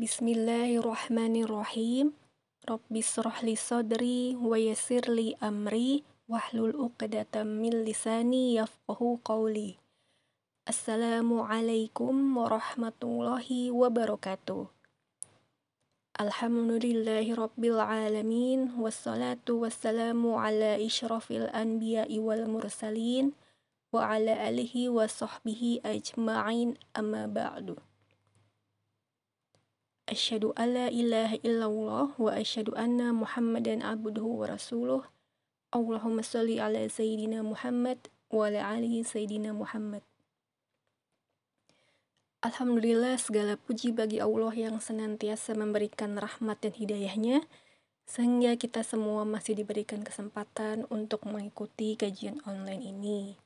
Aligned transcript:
بسم 0.00 0.28
الله 0.28 0.80
الرحمن 0.80 1.44
الرحيم 1.44 2.12
رب 2.72 2.92
اشرح 2.96 3.44
لي 3.44 3.52
صدري 3.52 4.32
ويسر 4.32 5.04
لي 5.12 5.36
أمري 5.42 6.02
واحلل 6.28 6.72
عقدة 6.72 7.44
من 7.44 7.84
لساني 7.84 8.54
يفقه 8.54 9.18
قولي 9.24 9.76
السلام 10.68 11.40
عليكم 11.40 12.36
ورحمة 12.36 13.00
الله 13.04 13.48
وبركاته 13.70 14.66
الحمد 16.20 16.70
لله 16.80 17.34
رب 17.34 17.60
العالمين 17.64 18.80
والصلاة 18.80 19.46
والسلام 19.50 20.20
على 20.34 20.86
إشرف 20.86 21.30
الأنبياء 21.30 22.18
والمرسلين 22.18 23.32
وعلى 23.92 24.32
آله 24.48 24.74
وصحبه 24.88 25.80
أجمعين 25.84 26.68
أما 26.96 27.26
بعد 27.26 27.89
Asyhadu 30.10 30.50
alla 30.58 30.90
ilaha 30.90 31.38
illallah 31.46 32.10
wa 32.18 32.34
asyhadu 32.34 32.74
anna 32.74 33.14
Muhammadan 33.14 33.78
abduhu 33.78 34.42
wa 34.42 34.50
rasuluh. 34.50 35.06
Allahumma 35.70 36.26
salli 36.26 36.58
ala 36.58 36.82
sayyidina 36.82 37.46
Muhammad 37.46 38.10
wa 38.26 38.50
ala 38.50 38.74
alihi 38.74 39.06
sayyidina 39.06 39.54
Muhammad. 39.54 40.02
Alhamdulillah 42.42 43.22
segala 43.22 43.54
puji 43.54 43.94
bagi 43.94 44.18
Allah 44.18 44.50
yang 44.50 44.82
senantiasa 44.82 45.54
memberikan 45.54 46.18
rahmat 46.18 46.58
dan 46.58 46.74
hidayahnya 46.74 47.46
sehingga 48.02 48.58
kita 48.58 48.82
semua 48.82 49.22
masih 49.22 49.54
diberikan 49.62 50.02
kesempatan 50.02 50.90
untuk 50.90 51.22
mengikuti 51.22 51.94
kajian 51.94 52.42
online 52.42 52.82
ini. 52.82 53.38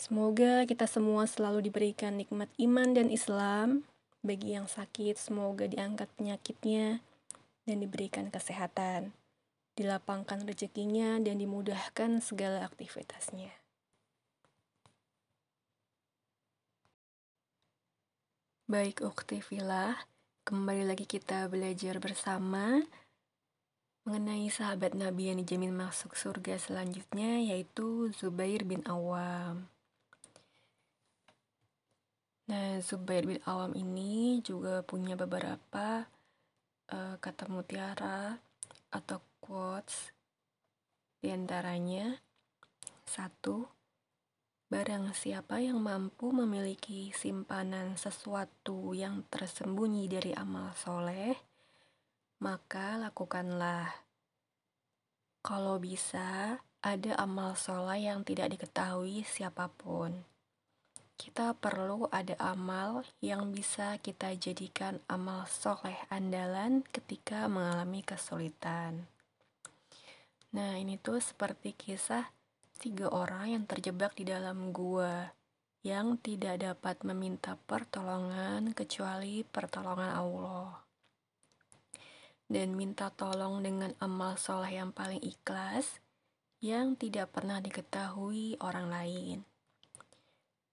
Semoga 0.00 0.64
kita 0.64 0.88
semua 0.88 1.28
selalu 1.28 1.68
diberikan 1.68 2.16
nikmat 2.16 2.48
iman 2.56 2.96
dan 2.96 3.12
Islam, 3.12 3.84
bagi 4.24 4.56
yang 4.56 4.64
sakit, 4.64 5.20
semoga 5.20 5.68
diangkat 5.68 6.08
penyakitnya 6.16 7.04
dan 7.68 7.76
diberikan 7.84 8.32
kesehatan, 8.32 9.12
dilapangkan 9.76 10.48
rezekinya, 10.48 11.20
dan 11.20 11.36
dimudahkan 11.44 12.24
segala 12.24 12.64
aktivitasnya. 12.64 13.52
Baik, 18.64 19.04
Ukti 19.04 19.44
Filah, 19.44 20.08
kembali 20.48 20.88
lagi 20.88 21.04
kita 21.04 21.52
belajar 21.52 22.00
bersama 22.00 22.80
mengenai 24.08 24.48
sahabat 24.48 24.96
Nabi 24.96 25.32
yang 25.32 25.44
dijamin 25.44 25.76
masuk 25.76 26.16
surga 26.16 26.56
selanjutnya, 26.56 27.44
yaitu 27.44 28.08
Zubair 28.16 28.64
bin 28.64 28.80
Awam. 28.88 29.73
Nah, 32.44 32.76
Zubair 32.84 33.24
bin 33.24 33.40
Awam 33.48 33.72
ini 33.72 34.44
juga 34.44 34.84
punya 34.84 35.16
beberapa 35.16 36.04
uh, 36.92 37.16
kata 37.16 37.48
mutiara 37.48 38.36
atau 38.92 39.18
quotes 39.40 40.12
di 41.24 41.32
antaranya 41.32 42.20
satu 43.08 43.64
Barang 44.74 45.14
siapa 45.14 45.62
yang 45.62 45.78
mampu 45.78 46.34
memiliki 46.34 47.14
simpanan 47.14 47.94
sesuatu 47.94 48.90
yang 48.90 49.22
tersembunyi 49.30 50.10
dari 50.10 50.34
amal 50.34 50.74
soleh, 50.74 51.36
maka 52.42 52.98
lakukanlah. 52.98 53.86
Kalau 55.46 55.78
bisa, 55.78 56.58
ada 56.82 57.12
amal 57.22 57.54
soleh 57.54 58.10
yang 58.10 58.26
tidak 58.26 58.56
diketahui 58.56 59.22
siapa 59.22 59.70
pun 59.70 60.33
kita 61.14 61.54
perlu 61.54 62.10
ada 62.10 62.34
amal 62.42 63.06
yang 63.22 63.54
bisa 63.54 64.02
kita 64.02 64.34
jadikan 64.34 64.98
amal 65.06 65.46
soleh 65.46 65.94
andalan 66.10 66.82
ketika 66.90 67.46
mengalami 67.46 68.02
kesulitan. 68.02 69.06
Nah, 70.54 70.78
ini 70.78 70.98
tuh 70.98 71.22
seperti 71.22 71.74
kisah 71.74 72.30
tiga 72.78 73.10
orang 73.10 73.54
yang 73.54 73.64
terjebak 73.66 74.18
di 74.18 74.26
dalam 74.26 74.74
gua 74.74 75.30
yang 75.84 76.16
tidak 76.18 76.64
dapat 76.64 76.96
meminta 77.06 77.60
pertolongan 77.68 78.72
kecuali 78.74 79.46
pertolongan 79.46 80.12
Allah. 80.16 80.82
Dan 82.50 82.74
minta 82.74 83.12
tolong 83.14 83.62
dengan 83.62 83.94
amal 84.02 84.34
soleh 84.40 84.80
yang 84.80 84.90
paling 84.90 85.20
ikhlas 85.22 86.00
yang 86.64 86.96
tidak 86.96 87.36
pernah 87.36 87.60
diketahui 87.60 88.56
orang 88.64 88.88
lain. 88.88 89.53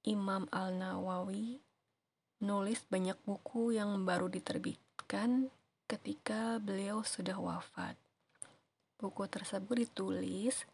Imam 0.01 0.49
Al-Nawawi 0.49 1.61
nulis 2.41 2.81
banyak 2.89 3.21
buku 3.21 3.77
yang 3.77 4.01
baru 4.01 4.25
diterbitkan 4.25 5.53
ketika 5.85 6.57
beliau 6.57 7.05
sudah 7.05 7.37
wafat. 7.37 7.93
Buku 8.97 9.29
tersebut 9.29 9.77
ditulis 9.85 10.65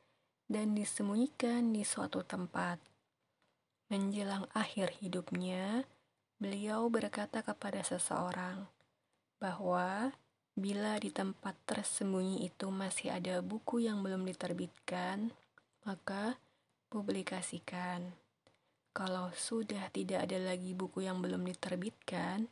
dan 0.48 0.72
disembunyikan 0.72 1.76
di 1.76 1.84
suatu 1.84 2.24
tempat. 2.24 2.80
Menjelang 3.92 4.48
akhir 4.56 4.96
hidupnya, 5.04 5.84
beliau 6.40 6.88
berkata 6.88 7.44
kepada 7.44 7.84
seseorang 7.84 8.64
bahwa 9.44 10.16
bila 10.56 10.96
di 11.04 11.12
tempat 11.12 11.54
tersembunyi 11.68 12.48
itu 12.48 12.72
masih 12.72 13.12
ada 13.12 13.44
buku 13.44 13.84
yang 13.84 14.00
belum 14.00 14.24
diterbitkan, 14.24 15.36
maka 15.84 16.40
publikasikan. 16.88 18.27
Kalau 18.98 19.30
sudah 19.38 19.94
tidak 19.94 20.26
ada 20.26 20.42
lagi 20.42 20.74
buku 20.74 21.06
yang 21.06 21.22
belum 21.22 21.46
diterbitkan, 21.46 22.50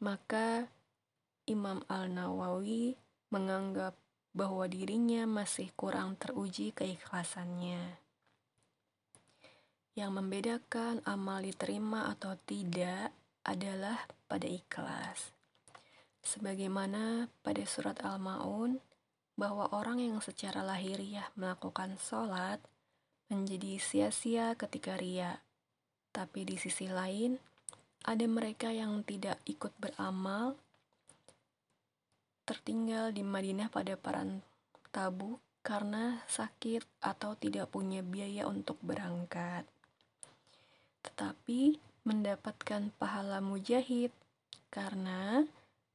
maka 0.00 0.72
Imam 1.44 1.84
Al-Nawawi 1.84 2.96
menganggap 3.28 3.92
bahwa 4.32 4.64
dirinya 4.64 5.28
masih 5.28 5.68
kurang 5.76 6.16
teruji 6.16 6.72
keikhlasannya. 6.72 8.00
Yang 9.92 10.10
membedakan 10.16 11.04
amal 11.04 11.44
diterima 11.44 12.08
atau 12.08 12.40
tidak 12.48 13.12
adalah 13.44 14.00
pada 14.32 14.48
ikhlas. 14.48 15.36
Sebagaimana 16.24 17.28
pada 17.44 17.68
surat 17.68 18.00
Al-Ma'un, 18.00 18.80
bahwa 19.36 19.68
orang 19.76 20.00
yang 20.00 20.24
secara 20.24 20.64
lahiriah 20.64 21.28
melakukan 21.36 22.00
sholat 22.00 22.64
menjadi 23.28 23.76
sia-sia 23.76 24.56
ketika 24.56 24.96
ria 24.96 25.44
tapi 26.10 26.42
di 26.42 26.58
sisi 26.58 26.90
lain, 26.90 27.38
ada 28.06 28.26
mereka 28.26 28.74
yang 28.74 29.06
tidak 29.06 29.38
ikut 29.46 29.70
beramal, 29.78 30.58
tertinggal 32.42 33.14
di 33.14 33.22
Madinah 33.22 33.70
pada 33.70 33.94
perang 33.94 34.42
Tabuk 34.90 35.38
karena 35.62 36.18
sakit 36.26 36.82
atau 36.98 37.38
tidak 37.38 37.70
punya 37.70 38.02
biaya 38.02 38.50
untuk 38.50 38.80
berangkat. 38.82 39.62
Tetapi 41.06 41.78
mendapatkan 42.02 42.90
pahala 42.98 43.38
mujahid 43.38 44.10
karena 44.72 45.46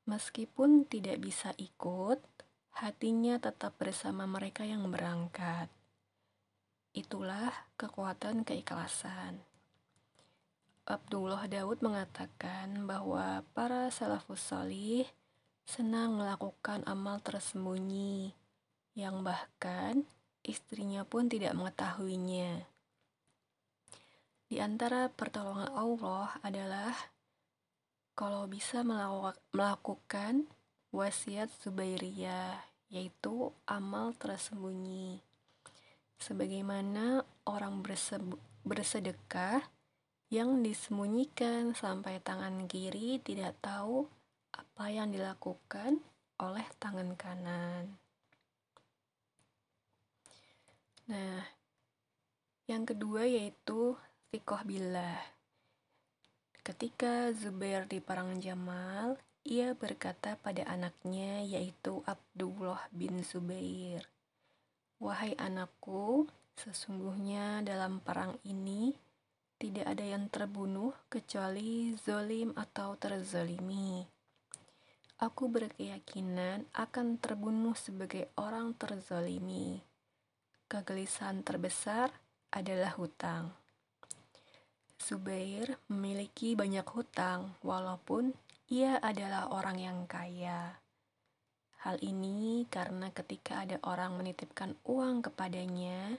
meskipun 0.08 0.88
tidak 0.88 1.20
bisa 1.20 1.52
ikut, 1.60 2.24
hatinya 2.78 3.36
tetap 3.42 3.76
bersama 3.76 4.24
mereka 4.24 4.64
yang 4.64 4.88
berangkat. 4.88 5.68
Itulah 6.96 7.52
kekuatan 7.76 8.48
keikhlasan. 8.48 9.55
Abdullah 10.86 11.50
Daud 11.50 11.82
mengatakan 11.82 12.86
bahwa 12.86 13.42
para 13.58 13.90
salafus 13.90 14.54
salih 14.54 15.10
senang 15.66 16.22
melakukan 16.22 16.86
amal 16.86 17.18
tersembunyi 17.26 18.38
yang 18.94 19.26
bahkan 19.26 20.06
istrinya 20.46 21.02
pun 21.02 21.26
tidak 21.26 21.58
mengetahuinya. 21.58 22.70
Di 24.46 24.62
antara 24.62 25.10
pertolongan 25.10 25.74
Allah 25.74 26.38
adalah 26.46 26.94
kalau 28.14 28.46
bisa 28.46 28.86
melakukan 28.86 30.46
wasiat 30.94 31.50
Zubairiyah, 31.66 32.62
yaitu 32.94 33.50
amal 33.66 34.14
tersembunyi. 34.16 35.18
Sebagaimana 36.22 37.26
orang 37.50 37.82
bersedekah 38.62 39.66
yang 40.36 40.60
disembunyikan 40.60 41.72
sampai 41.72 42.20
tangan 42.20 42.68
kiri 42.68 43.24
tidak 43.24 43.56
tahu 43.64 44.04
apa 44.52 44.92
yang 44.92 45.08
dilakukan 45.08 46.04
oleh 46.44 46.68
tangan 46.76 47.16
kanan. 47.16 47.96
Nah, 51.08 51.40
yang 52.68 52.84
kedua 52.84 53.24
yaitu 53.24 53.96
Fikoh 54.28 54.60
Billah. 54.68 55.24
Ketika 56.60 57.32
Zubair 57.32 57.88
di 57.88 58.04
Perang 58.04 58.36
Jamal, 58.44 59.16
ia 59.48 59.72
berkata 59.72 60.36
pada 60.36 60.68
anaknya 60.68 61.48
yaitu 61.48 62.04
Abdullah 62.04 62.92
bin 62.92 63.24
Zubair, 63.24 64.04
Wahai 65.00 65.32
anakku, 65.40 66.28
sesungguhnya 66.60 67.64
dalam 67.64 68.04
perang 68.04 68.36
ini 68.44 69.05
tidak 69.56 69.88
ada 69.88 70.04
yang 70.04 70.28
terbunuh 70.28 70.92
kecuali 71.08 71.96
zolim 71.96 72.52
atau 72.60 73.00
terzolimi. 73.00 74.04
Aku 75.16 75.48
berkeyakinan 75.48 76.68
akan 76.76 77.16
terbunuh 77.24 77.72
sebagai 77.72 78.28
orang 78.36 78.76
terzolimi. 78.76 79.80
Kegelisahan 80.68 81.40
terbesar 81.40 82.12
adalah 82.52 82.92
hutang. 83.00 83.56
Zubair 85.00 85.80
memiliki 85.88 86.58
banyak 86.58 86.84
hutang, 86.92 87.56
walaupun 87.64 88.36
ia 88.68 89.00
adalah 89.00 89.54
orang 89.56 89.78
yang 89.80 90.00
kaya. 90.04 90.84
Hal 91.86 92.02
ini 92.02 92.68
karena 92.68 93.14
ketika 93.14 93.64
ada 93.64 93.78
orang 93.86 94.18
menitipkan 94.18 94.74
uang 94.84 95.32
kepadanya, 95.32 96.18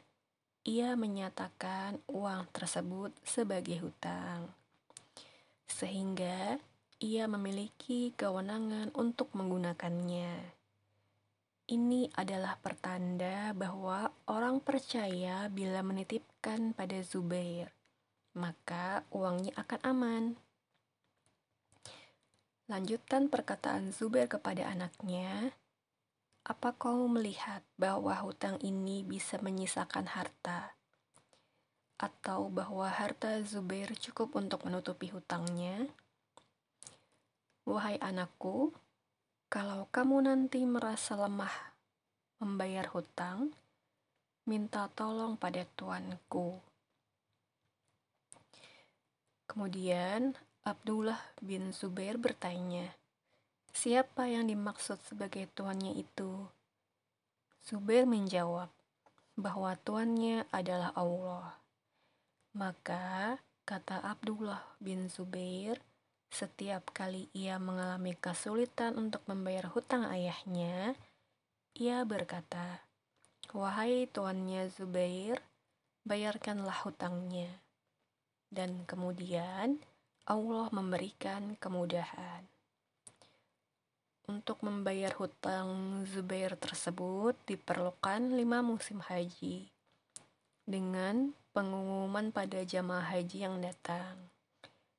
ia 0.67 0.99
menyatakan 0.99 2.03
uang 2.11 2.51
tersebut 2.51 3.15
sebagai 3.23 3.87
hutang, 3.87 4.51
sehingga 5.71 6.59
ia 6.99 7.31
memiliki 7.31 8.11
kewenangan 8.19 8.91
untuk 8.99 9.31
menggunakannya. 9.39 10.59
Ini 11.71 12.11
adalah 12.19 12.59
pertanda 12.59 13.55
bahwa 13.55 14.11
orang 14.27 14.59
percaya 14.59 15.47
bila 15.47 15.87
menitipkan 15.87 16.75
pada 16.75 16.99
Zubair, 17.07 17.71
maka 18.35 19.07
uangnya 19.15 19.55
akan 19.55 19.81
aman. 19.87 20.25
Lanjutan 22.67 23.31
perkataan 23.31 23.95
Zubair 23.95 24.27
kepada 24.27 24.67
anaknya, 24.67 25.55
apa 26.47 26.71
kau 26.79 27.11
melihat 27.11 27.67
bahwa 27.75 28.15
hutang 28.23 28.55
ini 28.63 29.03
bisa 29.03 29.35
menyisakan 29.43 30.07
harta? 30.07 30.79
Atau 31.99 32.55
bahwa 32.55 32.87
harta 32.87 33.43
Zubair 33.43 33.91
cukup 33.99 34.39
untuk 34.39 34.63
menutupi 34.63 35.11
hutangnya? 35.11 35.91
Wahai 37.67 37.99
anakku, 37.99 38.71
kalau 39.51 39.91
kamu 39.91 40.31
nanti 40.31 40.63
merasa 40.63 41.19
lemah 41.19 41.75
membayar 42.39 42.87
hutang, 42.95 43.51
minta 44.47 44.87
tolong 44.95 45.35
pada 45.35 45.67
tuanku. 45.75 46.63
Kemudian 49.51 50.39
Abdullah 50.63 51.19
bin 51.43 51.75
Zubair 51.75 52.23
bertanya, 52.23 52.87
Siapa 53.77 54.25
yang 54.25 54.49
dimaksud 54.49 54.97
sebagai 55.05 55.53
tuannya 55.53 56.01
itu? 56.01 56.49
Zubair 57.61 58.09
menjawab 58.09 58.73
bahwa 59.37 59.77
tuannya 59.77 60.49
adalah 60.49 60.97
Allah. 60.97 61.61
Maka, 62.57 63.37
kata 63.69 64.01
Abdullah 64.01 64.65
bin 64.81 65.13
Zubair, 65.13 65.77
setiap 66.33 66.89
kali 66.97 67.29
ia 67.37 67.61
mengalami 67.61 68.17
kesulitan 68.17 68.97
untuk 68.97 69.21
membayar 69.29 69.69
hutang 69.69 70.09
ayahnya, 70.09 70.97
ia 71.77 72.01
berkata, 72.09 72.81
Wahai 73.53 74.09
tuannya 74.09 74.73
Zubair, 74.73 75.37
bayarkanlah 76.09 76.81
hutangnya. 76.81 77.61
Dan 78.49 78.89
kemudian 78.89 79.85
Allah 80.25 80.73
memberikan 80.73 81.61
kemudahan. 81.61 82.56
Untuk 84.27 84.59
membayar 84.67 85.15
hutang 85.23 86.03
Zubair 86.11 86.59
tersebut 86.59 87.39
diperlukan 87.47 88.35
lima 88.35 88.59
musim 88.59 88.99
haji 88.99 89.71
dengan 90.67 91.31
pengumuman 91.55 92.35
pada 92.35 92.67
jamaah 92.67 93.07
haji 93.07 93.47
yang 93.47 93.63
datang. 93.63 94.19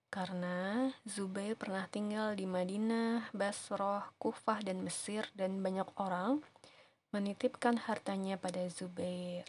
Karena 0.08 0.88
Zubair 1.04 1.60
pernah 1.60 1.84
tinggal 1.92 2.40
di 2.40 2.48
Madinah, 2.48 3.28
Basroh, 3.36 4.08
Kufah, 4.16 4.64
dan 4.64 4.80
Mesir 4.80 5.28
dan 5.36 5.60
banyak 5.60 5.92
orang 6.00 6.40
menitipkan 7.12 7.76
hartanya 7.84 8.40
pada 8.40 8.64
Zubair. 8.72 9.44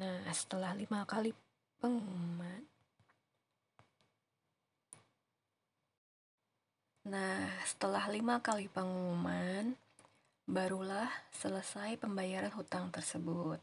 Nah, 0.00 0.24
setelah 0.32 0.72
lima 0.72 1.04
kali 1.04 1.36
pengumuman, 1.84 2.64
Nah, 7.08 7.40
setelah 7.64 8.04
lima 8.12 8.44
kali 8.44 8.68
pengumuman, 8.68 9.72
barulah 10.44 11.08
selesai 11.32 11.96
pembayaran 11.96 12.52
hutang 12.52 12.92
tersebut. 12.92 13.56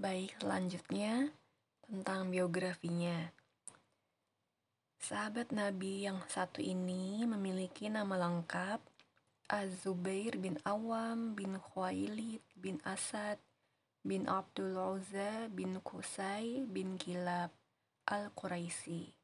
Baik, 0.00 0.32
selanjutnya 0.40 1.28
tentang 1.84 2.32
biografinya. 2.32 3.36
Sahabat 4.96 5.52
Nabi 5.52 6.08
yang 6.08 6.24
satu 6.24 6.64
ini 6.64 7.28
memiliki 7.28 7.92
nama 7.92 8.16
lengkap 8.16 8.80
Az-Zubair 9.52 10.40
bin 10.40 10.56
Awam 10.64 11.36
bin 11.36 11.60
Khuwailid 11.60 12.40
bin 12.56 12.80
Asad 12.80 13.36
bin 14.00 14.24
Abdul 14.24 14.72
Uzza 14.72 15.52
bin 15.52 15.84
Qusay 15.84 16.64
bin 16.64 16.96
Kilab 16.96 17.52
Al-Quraisi. 18.08 19.15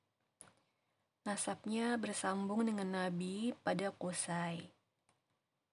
Nasabnya 1.23 1.95
bersambung 2.03 2.67
dengan 2.67 2.99
Nabi 2.99 3.55
pada 3.63 3.95
Qusay. 3.95 4.59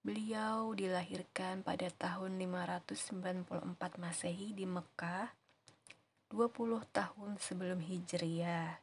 Beliau 0.05 0.77
dilahirkan 0.77 1.65
pada 1.65 1.89
tahun 1.89 2.37
594 2.37 3.49
Masehi 3.97 4.53
di 4.53 4.69
Mekah, 4.69 5.33
20 6.29 6.85
tahun 6.93 7.41
sebelum 7.41 7.81
Hijriah. 7.81 8.77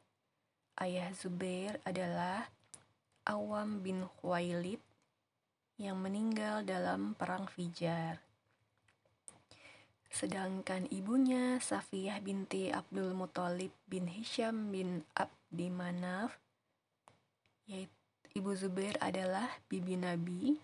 Ayah 0.83 1.15
Zubair 1.15 1.79
adalah 1.87 2.51
Awam 3.23 3.79
bin 3.79 4.03
Khuwailid 4.19 4.83
yang 5.79 6.03
meninggal 6.03 6.67
dalam 6.67 7.15
perang 7.15 7.47
Fijar. 7.47 8.19
Sedangkan 10.11 10.91
ibunya 10.91 11.63
Safiyah 11.63 12.19
binti 12.19 12.75
Abdul 12.75 13.15
Muthalib 13.15 13.71
bin 13.87 14.11
Hisham 14.11 14.75
bin 14.75 15.07
Abdi 15.15 15.71
Manaf 15.71 16.46
Ibu 17.67 18.55
Zubair 18.55 18.95
adalah 19.03 19.51
bibi 19.67 19.99
Nabi. 19.99 20.55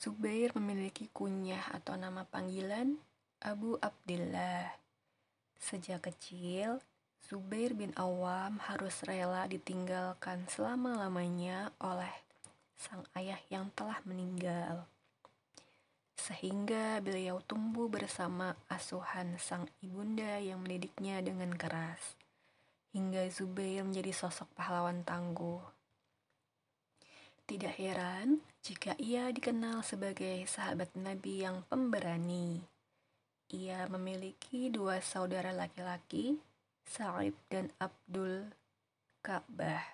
Zubair 0.00 0.56
memiliki 0.56 1.12
kunyah 1.12 1.68
atau 1.68 2.00
nama 2.00 2.24
panggilan 2.24 2.96
Abu 3.44 3.76
Abdullah. 3.76 4.72
Sejak 5.60 6.08
kecil, 6.08 6.80
Zubair 7.28 7.76
bin 7.76 7.92
Awam 8.00 8.56
harus 8.72 9.04
rela 9.04 9.44
ditinggalkan 9.44 10.48
selama-lamanya 10.48 11.76
oleh 11.76 12.24
sang 12.72 13.04
ayah 13.12 13.40
yang 13.52 13.68
telah 13.76 14.00
meninggal. 14.08 14.88
Sehingga 16.16 17.04
beliau 17.04 17.44
tumbuh 17.44 17.92
bersama 17.92 18.56
asuhan 18.72 19.36
sang 19.36 19.68
ibunda 19.84 20.40
yang 20.40 20.64
mendidiknya 20.64 21.20
dengan 21.20 21.52
keras 21.52 22.23
hingga 22.94 23.26
Zubair 23.26 23.82
menjadi 23.82 24.14
sosok 24.14 24.46
pahlawan 24.54 25.02
tangguh. 25.02 25.60
Tidak 27.44 27.74
heran 27.76 28.40
jika 28.64 28.96
ia 28.96 29.28
dikenal 29.28 29.84
sebagai 29.84 30.46
sahabat 30.48 30.94
Nabi 30.96 31.44
yang 31.44 31.66
pemberani. 31.68 32.62
Ia 33.52 33.84
memiliki 33.92 34.72
dua 34.72 35.04
saudara 35.04 35.52
laki-laki, 35.52 36.40
Sa'ib 36.88 37.36
dan 37.52 37.68
Abdul 37.76 38.48
Ka'bah. 39.20 39.84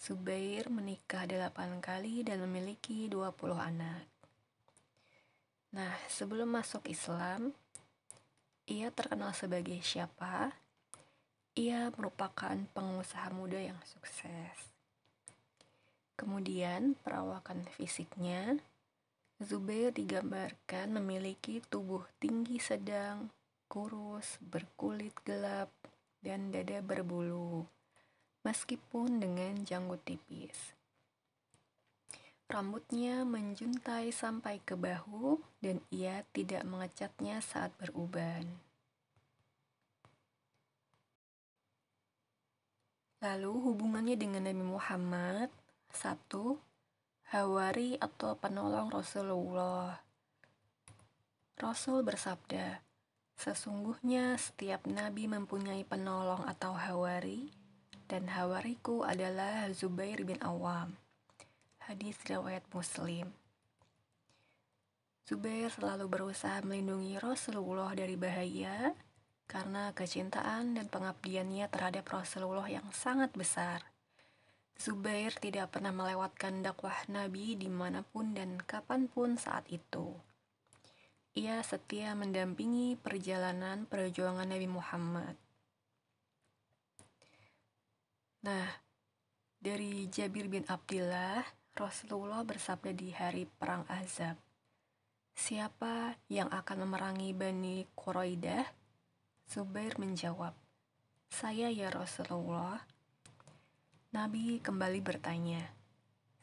Zubair 0.00 0.68
menikah 0.72 1.28
delapan 1.28 1.80
kali 1.80 2.24
dan 2.24 2.44
memiliki 2.44 3.08
20 3.08 3.56
anak. 3.56 4.04
Nah, 5.72 5.96
sebelum 6.06 6.52
masuk 6.54 6.84
Islam, 6.86 7.56
ia 8.68 8.92
terkenal 8.92 9.32
sebagai 9.32 9.80
siapa? 9.80 10.63
Ia 11.54 11.86
merupakan 11.94 12.58
pengusaha 12.74 13.30
muda 13.30 13.62
yang 13.62 13.78
sukses. 13.86 14.74
Kemudian, 16.18 16.98
perawakan 16.98 17.70
fisiknya, 17.70 18.58
Zubair 19.38 19.94
digambarkan 19.94 20.98
memiliki 20.98 21.62
tubuh 21.70 22.02
tinggi 22.18 22.58
sedang, 22.58 23.30
kurus, 23.70 24.42
berkulit 24.42 25.14
gelap, 25.22 25.70
dan 26.26 26.50
dada 26.50 26.82
berbulu, 26.82 27.70
meskipun 28.42 29.22
dengan 29.22 29.62
janggut 29.62 30.02
tipis. 30.02 30.74
Rambutnya 32.50 33.22
menjuntai 33.22 34.10
sampai 34.10 34.58
ke 34.58 34.74
bahu, 34.74 35.38
dan 35.62 35.78
ia 35.94 36.26
tidak 36.34 36.66
mengecatnya 36.66 37.38
saat 37.38 37.70
beruban. 37.78 38.63
Lalu 43.24 43.52
hubungannya 43.56 44.20
dengan 44.20 44.44
Nabi 44.44 44.60
Muhammad 44.60 45.48
satu 45.88 46.60
Hawari 47.32 47.96
atau 47.96 48.36
penolong 48.36 48.92
Rasulullah 48.92 49.96
Rasul 51.56 52.04
bersabda 52.04 52.84
Sesungguhnya 53.34 54.38
setiap 54.38 54.86
nabi 54.86 55.26
mempunyai 55.26 55.82
penolong 55.82 56.46
atau 56.46 56.70
hawari, 56.78 57.50
dan 58.06 58.30
hawariku 58.30 59.02
adalah 59.02 59.66
Zubair 59.74 60.22
bin 60.22 60.38
Awam. 60.38 60.94
Hadis 61.82 62.14
riwayat 62.24 62.62
Muslim. 62.70 63.34
Zubair 65.26 65.72
selalu 65.72 66.06
berusaha 66.06 66.62
melindungi 66.62 67.18
Rasulullah 67.18 67.90
dari 67.96 68.14
bahaya 68.14 68.94
karena 69.44 69.92
kecintaan 69.92 70.76
dan 70.76 70.86
pengabdiannya 70.88 71.68
terhadap 71.68 72.08
Rasulullah 72.08 72.66
yang 72.68 72.86
sangat 72.90 73.30
besar. 73.36 73.84
Zubair 74.74 75.30
tidak 75.38 75.70
pernah 75.70 75.94
melewatkan 75.94 76.64
dakwah 76.64 76.96
Nabi 77.06 77.54
di 77.54 77.70
mana 77.70 78.02
pun 78.02 78.34
dan 78.34 78.58
kapan 78.58 79.06
pun 79.06 79.38
saat 79.38 79.68
itu. 79.70 80.18
Ia 81.34 81.62
setia 81.66 82.14
mendampingi 82.14 82.98
perjalanan 82.98 83.86
perjuangan 83.86 84.46
Nabi 84.50 84.68
Muhammad. 84.70 85.34
Nah, 88.44 88.68
dari 89.58 90.06
Jabir 90.12 90.52
bin 90.52 90.68
Abdullah, 90.68 91.42
Rasulullah 91.74 92.44
bersabda 92.46 92.92
di 92.94 93.10
hari 93.10 93.48
Perang 93.48 93.82
Azab, 93.90 94.36
Siapa 95.34 96.14
yang 96.30 96.46
akan 96.46 96.86
memerangi 96.86 97.34
Bani 97.34 97.82
Quraidah? 97.98 98.83
Zubair 99.44 99.94
menjawab, 100.00 100.56
Saya 101.28 101.70
ya 101.70 101.92
Rasulullah. 101.92 102.82
Nabi 104.10 104.58
kembali 104.58 104.98
bertanya, 105.04 105.74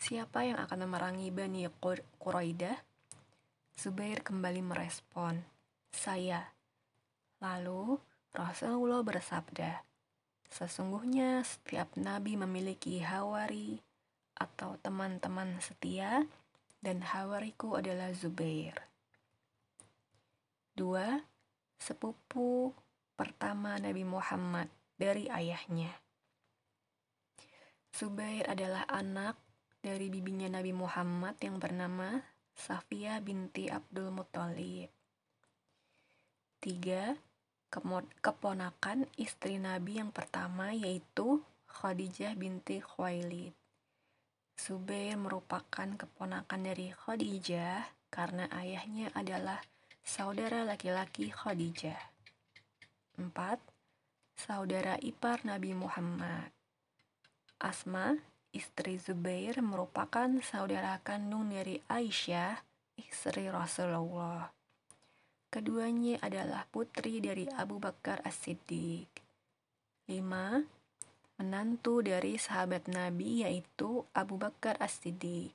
Siapa 0.01 0.41
yang 0.41 0.57
akan 0.57 0.89
memerangi 0.89 1.29
Bani 1.29 1.69
Quraidah? 2.17 2.73
Zubair 3.77 4.25
kembali 4.25 4.61
merespon, 4.65 5.41
"Saya." 5.93 6.53
Lalu 7.37 8.01
Rasulullah 8.33 9.05
bersabda, 9.05 9.85
"Sesungguhnya 10.49 11.41
setiap 11.45 11.93
nabi 11.97 12.37
memiliki 12.37 13.01
hawari 13.01 13.81
atau 14.37 14.77
teman-teman 14.81 15.57
setia, 15.61 16.25
dan 16.81 17.01
hawariku 17.05 17.77
adalah 17.77 18.09
Zubair." 18.13 18.89
Dua, 20.73 21.21
sepupu 21.77 22.73
pertama 23.21 23.77
Nabi 23.77 24.01
Muhammad 24.01 24.65
dari 24.97 25.29
ayahnya. 25.29 25.93
Zubair 27.93 28.49
adalah 28.49 28.89
anak 28.89 29.37
dari 29.77 30.09
bibinya 30.09 30.49
Nabi 30.49 30.73
Muhammad 30.73 31.37
yang 31.37 31.61
bernama 31.61 32.17
Safia 32.57 33.21
binti 33.21 33.69
Abdul 33.69 34.09
Muthalib. 34.09 34.89
Tiga, 36.57 37.13
keponakan 38.25 39.05
istri 39.21 39.61
Nabi 39.61 40.01
yang 40.01 40.09
pertama 40.09 40.73
yaitu 40.73 41.45
Khadijah 41.69 42.33
binti 42.33 42.81
Khuwailid. 42.81 43.53
Zubair 44.57 45.13
merupakan 45.21 45.93
keponakan 45.93 46.61
dari 46.65 46.89
Khadijah 46.89 47.85
karena 48.09 48.49
ayahnya 48.49 49.13
adalah 49.13 49.61
saudara 50.01 50.65
laki-laki 50.65 51.29
Khadijah. 51.29 52.20
Empat, 53.21 53.61
Saudara 54.33 54.97
ipar 54.97 55.45
Nabi 55.45 55.77
Muhammad. 55.77 56.49
Asma 57.61 58.17
istri 58.49 58.97
Zubair 58.97 59.61
merupakan 59.61 60.25
saudara 60.41 60.97
kandung 61.05 61.53
dari 61.53 61.77
Aisyah, 61.85 62.57
istri 62.97 63.53
Rasulullah. 63.53 64.49
Keduanya 65.53 66.17
adalah 66.25 66.65
putri 66.73 67.21
dari 67.21 67.45
Abu 67.53 67.77
Bakar 67.77 68.25
As-Siddiq. 68.25 69.13
5. 70.09 70.65
Menantu 71.37 72.01
dari 72.01 72.41
sahabat 72.41 72.89
Nabi 72.89 73.45
yaitu 73.45 74.09
Abu 74.17 74.41
Bakar 74.41 74.73
As-Siddiq 74.81 75.53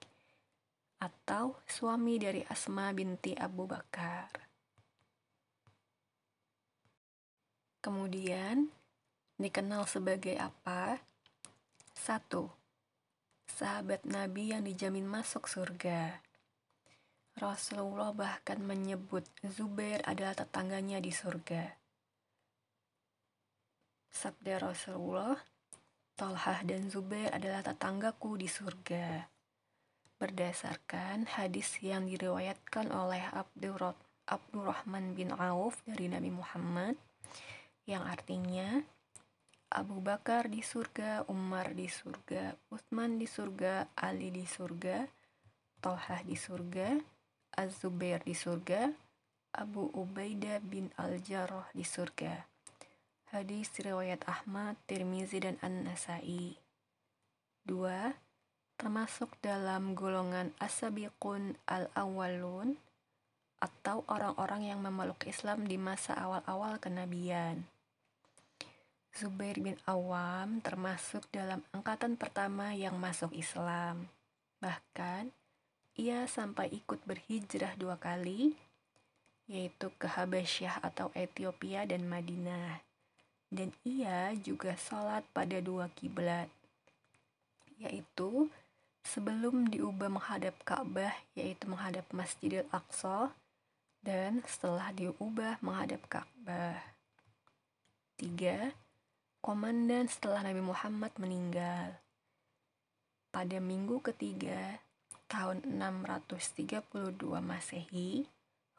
atau 1.02 1.58
suami 1.68 2.23
dari 2.23 2.46
Asma 2.46 2.94
binti 2.94 3.35
Abu 3.35 3.66
Bakar. 3.66 4.45
Kemudian 7.87 8.66
dikenal 9.38 9.87
sebagai 9.87 10.35
apa? 10.43 10.99
1 11.95 12.26
sahabat 13.47 14.02
Nabi 14.02 14.50
yang 14.50 14.66
dijamin 14.66 15.07
masuk 15.07 15.47
surga. 15.47 16.19
Rasulullah 17.38 18.11
bahkan 18.11 18.59
menyebut 18.59 19.23
Zubair 19.47 20.02
adalah 20.02 20.35
tetangganya 20.35 20.99
di 20.99 21.14
surga. 21.14 21.78
Sabda 24.11 24.66
Rasulullah, 24.66 25.38
Talhah 26.19 26.66
dan 26.66 26.90
Zubair 26.90 27.31
adalah 27.31 27.62
tetanggaku 27.62 28.35
di 28.35 28.50
surga. 28.50 29.31
Berdasarkan 30.19 31.31
hadis 31.38 31.78
yang 31.78 32.11
diriwayatkan 32.11 32.90
oleh 32.90 33.23
Abdurrahman 34.26 35.14
bin 35.14 35.31
Auf 35.38 35.87
dari 35.87 36.11
Nabi 36.11 36.35
Muhammad, 36.35 36.99
yang 37.87 38.02
artinya 38.02 38.83
Abu 39.71 40.02
Bakar 40.02 40.50
di 40.50 40.62
surga, 40.62 41.26
Umar 41.31 41.75
di 41.75 41.87
surga, 41.87 42.55
Utsman 42.71 43.19
di 43.19 43.26
surga, 43.26 43.95
Ali 43.99 44.35
di 44.35 44.47
surga, 44.47 45.07
Tolhah 45.83 46.23
di 46.26 46.35
surga, 46.35 46.99
Az-Zubair 47.55 48.23
di 48.26 48.35
surga, 48.35 48.90
Abu 49.55 49.90
Ubaidah 49.95 50.62
bin 50.62 50.90
Al-Jarrah 50.99 51.71
di 51.75 51.87
surga. 51.87 52.47
Hadis 53.35 53.75
riwayat 53.78 54.23
Ahmad, 54.26 54.78
Tirmizi 54.87 55.43
dan 55.43 55.59
An-Nasai. 55.59 56.55
Dua, 57.66 58.14
termasuk 58.78 59.35
dalam 59.43 59.99
golongan 59.99 60.55
asabiqun 60.62 61.59
al-awwalun 61.66 62.78
atau 63.59 64.07
orang-orang 64.07 64.71
yang 64.71 64.81
memeluk 64.85 65.26
Islam 65.26 65.66
di 65.66 65.75
masa 65.81 66.14
awal-awal 66.14 66.78
kenabian. 66.78 67.66
Zubair 69.16 69.56
bin 69.56 69.80
Awam 69.88 70.61
termasuk 70.61 71.25
dalam 71.32 71.64
angkatan 71.73 72.20
pertama 72.20 72.76
yang 72.76 73.00
masuk 73.00 73.32
Islam. 73.32 74.12
Bahkan, 74.61 75.32
ia 75.96 76.28
sampai 76.28 76.68
ikut 76.68 77.00
berhijrah 77.08 77.73
dua 77.80 77.96
kali, 77.96 78.52
yaitu 79.49 79.88
ke 79.96 80.04
Habasyah 80.04 80.85
atau 80.85 81.08
Ethiopia 81.16 81.88
dan 81.88 82.04
Madinah. 82.04 82.85
Dan 83.49 83.73
ia 83.88 84.37
juga 84.37 84.76
sholat 84.76 85.25
pada 85.32 85.64
dua 85.64 85.88
kiblat, 85.96 86.52
yaitu 87.80 88.52
sebelum 89.00 89.73
diubah 89.73 90.12
menghadap 90.12 90.61
Ka'bah, 90.61 91.16
yaitu 91.32 91.64
menghadap 91.73 92.04
Masjidil 92.12 92.68
Aqsa, 92.68 93.32
dan 94.04 94.44
setelah 94.44 94.92
diubah 94.92 95.56
menghadap 95.64 96.04
Ka'bah. 96.04 96.85
Tiga, 98.20 98.76
komandan 99.46 100.10
setelah 100.10 100.42
Nabi 100.42 100.58
Muhammad 100.58 101.14
meninggal. 101.22 102.02
Pada 103.30 103.62
minggu 103.62 104.02
ketiga 104.02 104.82
tahun 105.30 105.62
632 105.62 106.82
Masehi, 107.38 108.26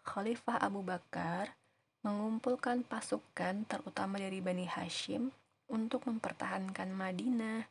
Khalifah 0.03 0.59
Abu 0.59 0.83
Bakar 0.83 1.55
mengumpulkan 2.03 2.83
pasukan 2.83 3.63
terutama 3.63 4.19
dari 4.19 4.43
Bani 4.43 4.67
Hashim 4.67 5.31
untuk 5.71 6.03
mempertahankan 6.03 6.91
Madinah 6.91 7.63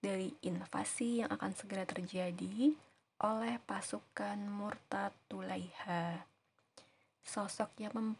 dari 0.00 0.32
invasi 0.40 1.20
yang 1.20 1.28
akan 1.28 1.52
segera 1.52 1.84
terjadi 1.84 2.72
oleh 3.28 3.60
pasukan 3.68 4.40
Murtad 4.48 5.12
Tulaiha. 5.28 6.24
Sosok 7.20 7.76
yang 7.76 7.92
mem 7.92 8.16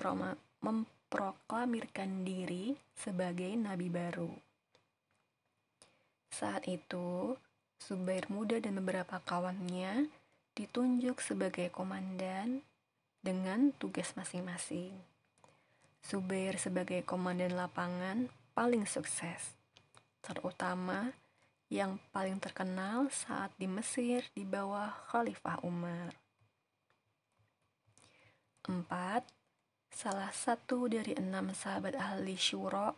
memproklamirkan 1.09 2.21
diri 2.21 2.77
sebagai 2.93 3.49
nabi 3.57 3.89
baru. 3.89 4.29
Saat 6.29 6.69
itu, 6.69 7.33
Zubair 7.81 8.29
muda 8.29 8.61
dan 8.61 8.77
beberapa 8.77 9.17
kawannya 9.25 10.13
ditunjuk 10.53 11.25
sebagai 11.25 11.73
komandan 11.73 12.61
dengan 13.25 13.73
tugas 13.81 14.13
masing-masing. 14.21 14.93
Zubair 16.05 16.61
sebagai 16.61 17.01
komandan 17.09 17.57
lapangan 17.57 18.29
paling 18.53 18.85
sukses, 18.85 19.57
terutama 20.21 21.17
yang 21.73 21.97
paling 22.13 22.37
terkenal 22.37 23.09
saat 23.09 23.49
di 23.57 23.65
Mesir 23.65 24.29
di 24.37 24.45
bawah 24.45 24.93
Khalifah 25.09 25.65
Umar. 25.65 26.13
4 28.69 29.38
salah 29.89 30.31
satu 30.31 30.89
dari 30.89 31.17
enam 31.17 31.53
sahabat 31.53 31.97
ahli 31.97 32.37
syuro 32.39 32.95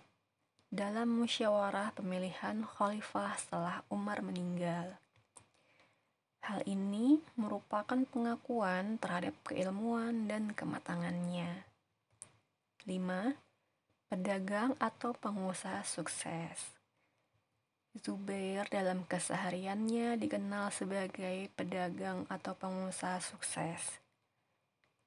dalam 0.71 1.11
musyawarah 1.11 1.91
pemilihan 1.99 2.63
khalifah 2.63 3.35
setelah 3.35 3.83
Umar 3.91 4.23
meninggal. 4.23 4.99
Hal 6.41 6.63
ini 6.65 7.21
merupakan 7.37 8.01
pengakuan 8.09 8.97
terhadap 8.97 9.35
keilmuan 9.45 10.31
dan 10.31 10.55
kematangannya. 10.57 11.67
5. 12.87 13.37
Pedagang 14.09 14.73
atau 14.81 15.13
pengusaha 15.13 15.85
sukses. 15.85 16.75
Zubair 17.99 18.71
dalam 18.71 19.03
kesehariannya 19.05 20.15
dikenal 20.17 20.71
sebagai 20.71 21.51
pedagang 21.59 22.25
atau 22.31 22.55
pengusaha 22.55 23.19
sukses. 23.19 23.99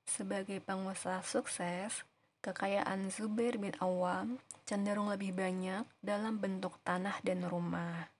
Sebagai 0.03 0.59
pengusaha 0.59 1.23
sukses, 1.23 2.03
kekayaan 2.43 3.07
Zubair 3.07 3.55
bin 3.55 3.71
Awam 3.79 4.37
cenderung 4.67 5.07
lebih 5.07 5.31
banyak 5.31 5.87
dalam 6.03 6.39
bentuk 6.39 6.75
tanah 6.83 7.19
dan 7.23 7.47
rumah. 7.47 8.11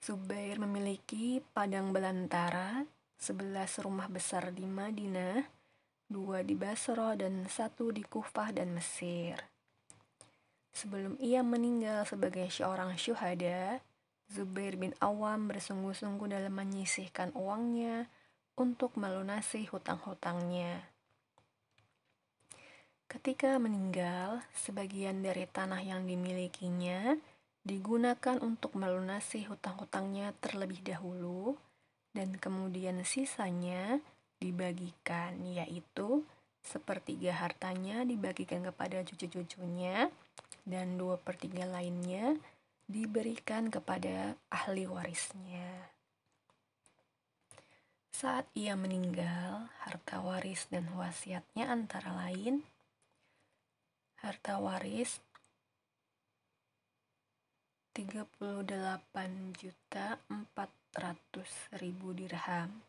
Zubair 0.00 0.56
memiliki 0.56 1.44
padang 1.52 1.92
belantara, 1.92 2.88
11 3.20 3.84
rumah 3.84 4.08
besar 4.08 4.48
di 4.48 4.64
Madinah, 4.64 5.44
dua 6.08 6.40
di 6.40 6.56
Basra 6.56 7.12
dan 7.20 7.44
satu 7.44 7.92
di 7.92 8.00
Kufah 8.00 8.56
dan 8.56 8.72
Mesir. 8.72 9.36
Sebelum 10.72 11.20
ia 11.20 11.44
meninggal 11.44 12.08
sebagai 12.08 12.48
seorang 12.48 12.96
syuhada, 12.96 13.84
Zubair 14.32 14.80
bin 14.80 14.96
Awam 15.04 15.52
bersungguh-sungguh 15.52 16.32
dalam 16.32 16.56
menyisihkan 16.56 17.36
uangnya 17.36 18.08
untuk 18.60 19.00
melunasi 19.00 19.64
hutang-hutangnya. 19.72 20.84
Ketika 23.08 23.56
meninggal, 23.56 24.44
sebagian 24.52 25.24
dari 25.24 25.48
tanah 25.48 25.80
yang 25.80 26.04
dimilikinya 26.04 27.16
digunakan 27.64 28.38
untuk 28.38 28.76
melunasi 28.76 29.48
hutang-hutangnya 29.48 30.36
terlebih 30.38 30.84
dahulu, 30.84 31.58
dan 32.14 32.36
kemudian 32.38 33.02
sisanya 33.02 33.98
dibagikan, 34.38 35.42
yaitu 35.42 36.22
sepertiga 36.62 37.34
hartanya 37.34 38.06
dibagikan 38.06 38.62
kepada 38.62 39.02
cucu-cucunya 39.02 40.12
dan 40.68 40.94
dua 41.00 41.16
per 41.18 41.34
tiga 41.34 41.66
lainnya 41.66 42.36
diberikan 42.86 43.74
kepada 43.74 44.38
ahli 44.54 44.86
warisnya. 44.86 45.89
Saat 48.20 48.52
ia 48.52 48.76
meninggal, 48.76 49.72
harta 49.80 50.20
waris 50.20 50.68
dan 50.68 50.84
wasiatnya 50.92 51.72
antara 51.72 52.12
lain 52.12 52.60
harta 54.20 54.60
waris 54.60 55.24
38 57.96 58.36
juta 59.56 60.20
400 60.28 61.80
ribu 61.80 62.12
dirham 62.12 62.84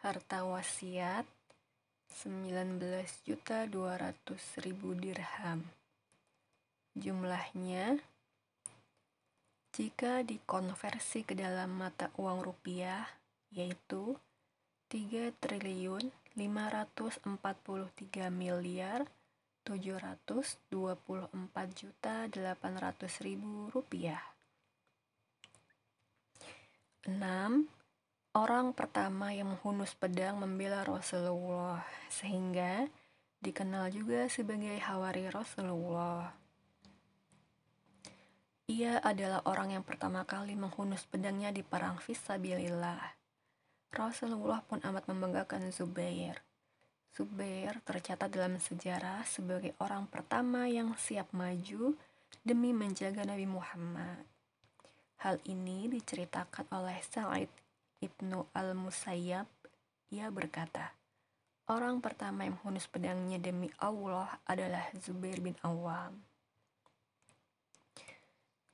harta 0.00 0.48
wasiat 0.48 1.28
19.200.000 2.24 3.68
dirham. 4.96 5.60
Jumlahnya 6.96 8.00
jika 9.72 10.20
dikonversi 10.20 11.24
ke 11.24 11.32
dalam 11.32 11.72
mata 11.72 12.12
uang 12.20 12.44
rupiah 12.44 13.08
yaitu 13.52 14.20
3 14.92 15.32
triliun 15.40 16.12
543 16.36 17.24
miliar 18.28 19.08
724 19.64 20.68
juta 21.72 22.28
800 22.28 23.24
ribu 23.24 23.72
rupiah. 23.72 24.20
6 27.08 27.16
orang 28.36 28.72
pertama 28.76 29.32
yang 29.32 29.56
menghunus 29.56 29.96
pedang 29.96 30.40
membela 30.40 30.84
Rasulullah, 30.84 31.84
sehingga 32.12 32.88
dikenal 33.40 33.88
juga 33.92 34.28
sebagai 34.28 34.76
Hawari 34.82 35.28
Rasulullah. 35.32 36.41
Ia 38.72 39.04
adalah 39.04 39.44
orang 39.44 39.76
yang 39.76 39.84
pertama 39.84 40.24
kali 40.24 40.56
menghunus 40.56 41.04
pedangnya 41.04 41.52
di 41.52 41.60
perang 41.60 42.00
Fisabilillah. 42.00 43.04
Rasulullah 43.92 44.64
pun 44.64 44.80
amat 44.80 45.12
membanggakan 45.12 45.68
Zubair. 45.68 46.40
Zubair 47.12 47.84
tercatat 47.84 48.32
dalam 48.32 48.56
sejarah 48.56 49.28
sebagai 49.28 49.76
orang 49.76 50.08
pertama 50.08 50.64
yang 50.72 50.96
siap 50.96 51.28
maju 51.36 51.92
demi 52.40 52.72
menjaga 52.72 53.28
Nabi 53.28 53.44
Muhammad. 53.44 54.24
Hal 55.20 55.36
ini 55.44 55.92
diceritakan 55.92 56.72
oleh 56.72 56.96
Sa'id 57.04 57.52
Ibnu 58.00 58.56
Al-Musayyab, 58.56 59.52
ia 60.16 60.32
berkata, 60.32 60.96
Orang 61.68 62.00
pertama 62.00 62.48
yang 62.48 62.56
menghunus 62.56 62.88
pedangnya 62.88 63.36
demi 63.36 63.68
Allah 63.84 64.32
adalah 64.48 64.88
Zubair 64.96 65.44
bin 65.44 65.60
Awam. 65.60 66.31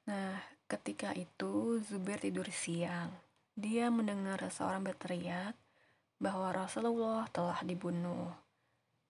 Nah, 0.09 0.41
ketika 0.65 1.13
itu 1.13 1.77
Zubair 1.85 2.17
tidur 2.17 2.49
siang. 2.49 3.13
Dia 3.53 3.93
mendengar 3.93 4.41
seorang 4.49 4.81
berteriak 4.81 5.53
bahwa 6.17 6.49
Rasulullah 6.49 7.29
telah 7.29 7.61
dibunuh. 7.61 8.33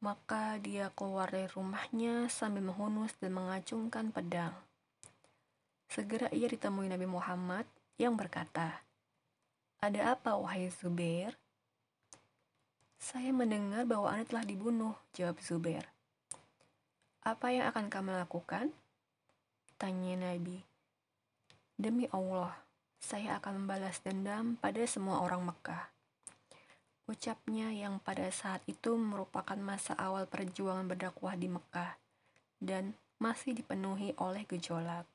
Maka 0.03 0.59
dia 0.59 0.91
keluar 0.99 1.31
dari 1.31 1.47
rumahnya 1.47 2.27
sambil 2.27 2.67
menghunus 2.67 3.15
dan 3.23 3.39
mengacungkan 3.39 4.11
pedang. 4.11 4.55
Segera 5.87 6.27
ia 6.35 6.51
ditemui 6.51 6.91
Nabi 6.91 7.07
Muhammad 7.07 7.65
yang 7.95 8.19
berkata, 8.19 8.83
ada 9.79 10.19
apa, 10.19 10.35
wahai 10.35 10.75
Zubair? 10.75 11.39
Saya 12.99 13.31
mendengar 13.31 13.87
bahwa 13.87 14.11
Anda 14.11 14.27
telah 14.27 14.45
dibunuh, 14.47 14.99
jawab 15.15 15.39
Zubair. 15.39 15.87
Apa 17.23 17.55
yang 17.55 17.71
akan 17.71 17.87
kamu 17.87 18.19
lakukan? 18.19 18.75
Tanya 19.79 20.19
Nabi. 20.19 20.68
Demi 21.79 22.11
Allah, 22.11 22.59
saya 22.99 23.38
akan 23.38 23.62
membalas 23.62 24.03
dendam 24.03 24.59
pada 24.59 24.83
semua 24.83 25.23
orang 25.23 25.47
Mekah. 25.47 25.87
Ucapnya 27.07 27.71
yang 27.71 28.03
pada 28.03 28.27
saat 28.35 28.67
itu 28.67 28.99
merupakan 28.99 29.55
masa 29.55 29.95
awal 29.95 30.27
perjuangan 30.27 30.91
berdakwah 30.91 31.38
di 31.38 31.47
Mekah 31.47 31.95
dan 32.59 32.99
masih 33.23 33.55
dipenuhi 33.55 34.11
oleh 34.19 34.43
gejolak. 34.51 35.07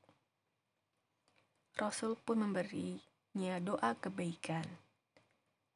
Rasul 1.76 2.16
pun 2.16 2.40
memberi 2.40 2.96
nya 3.36 3.60
doa 3.60 4.00
kebaikan. 4.00 4.64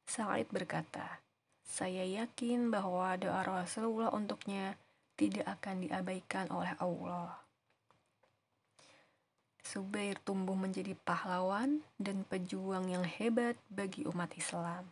Sa'id 0.08 0.48
berkata, 0.48 1.20
saya 1.68 2.00
yakin 2.00 2.72
bahwa 2.72 3.12
doa 3.20 3.44
Rasulullah 3.44 4.08
untuknya 4.16 4.80
tidak 5.20 5.60
akan 5.60 5.84
diabaikan 5.84 6.48
oleh 6.48 6.72
Allah. 6.80 7.44
Subair 9.68 10.16
tumbuh 10.24 10.56
menjadi 10.56 10.96
pahlawan 10.96 11.84
dan 12.00 12.24
pejuang 12.24 12.88
yang 12.88 13.04
hebat 13.04 13.52
bagi 13.68 14.08
umat 14.08 14.32
Islam. 14.32 14.88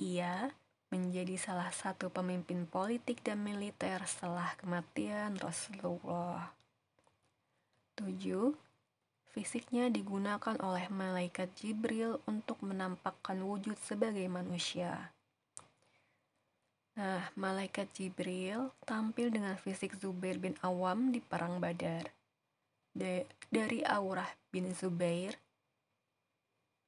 Ia 0.00 0.48
menjadi 0.88 1.36
salah 1.36 1.68
satu 1.68 2.08
pemimpin 2.08 2.64
politik 2.64 3.20
dan 3.20 3.44
militer 3.44 4.00
setelah 4.08 4.56
kematian 4.56 5.36
Rasulullah. 5.36 6.56
7 8.00 8.08
Fisiknya 9.28 9.92
digunakan 9.92 10.56
oleh 10.64 10.88
malaikat 10.88 11.52
Jibril 11.60 12.16
untuk 12.24 12.64
menampakkan 12.64 13.44
wujud 13.44 13.76
sebagai 13.76 14.24
manusia. 14.26 15.12
Nah, 16.96 17.28
malaikat 17.36 17.92
Jibril 17.92 18.72
tampil 18.88 19.28
dengan 19.28 19.54
fisik 19.60 20.00
Zubair 20.00 20.40
bin 20.40 20.56
Awam 20.64 21.12
di 21.12 21.20
Perang 21.20 21.60
Badar. 21.60 22.19
De 22.90 23.26
dari 23.50 23.82
Aurah 23.86 24.28
bin 24.50 24.70
Zubair 24.74 25.34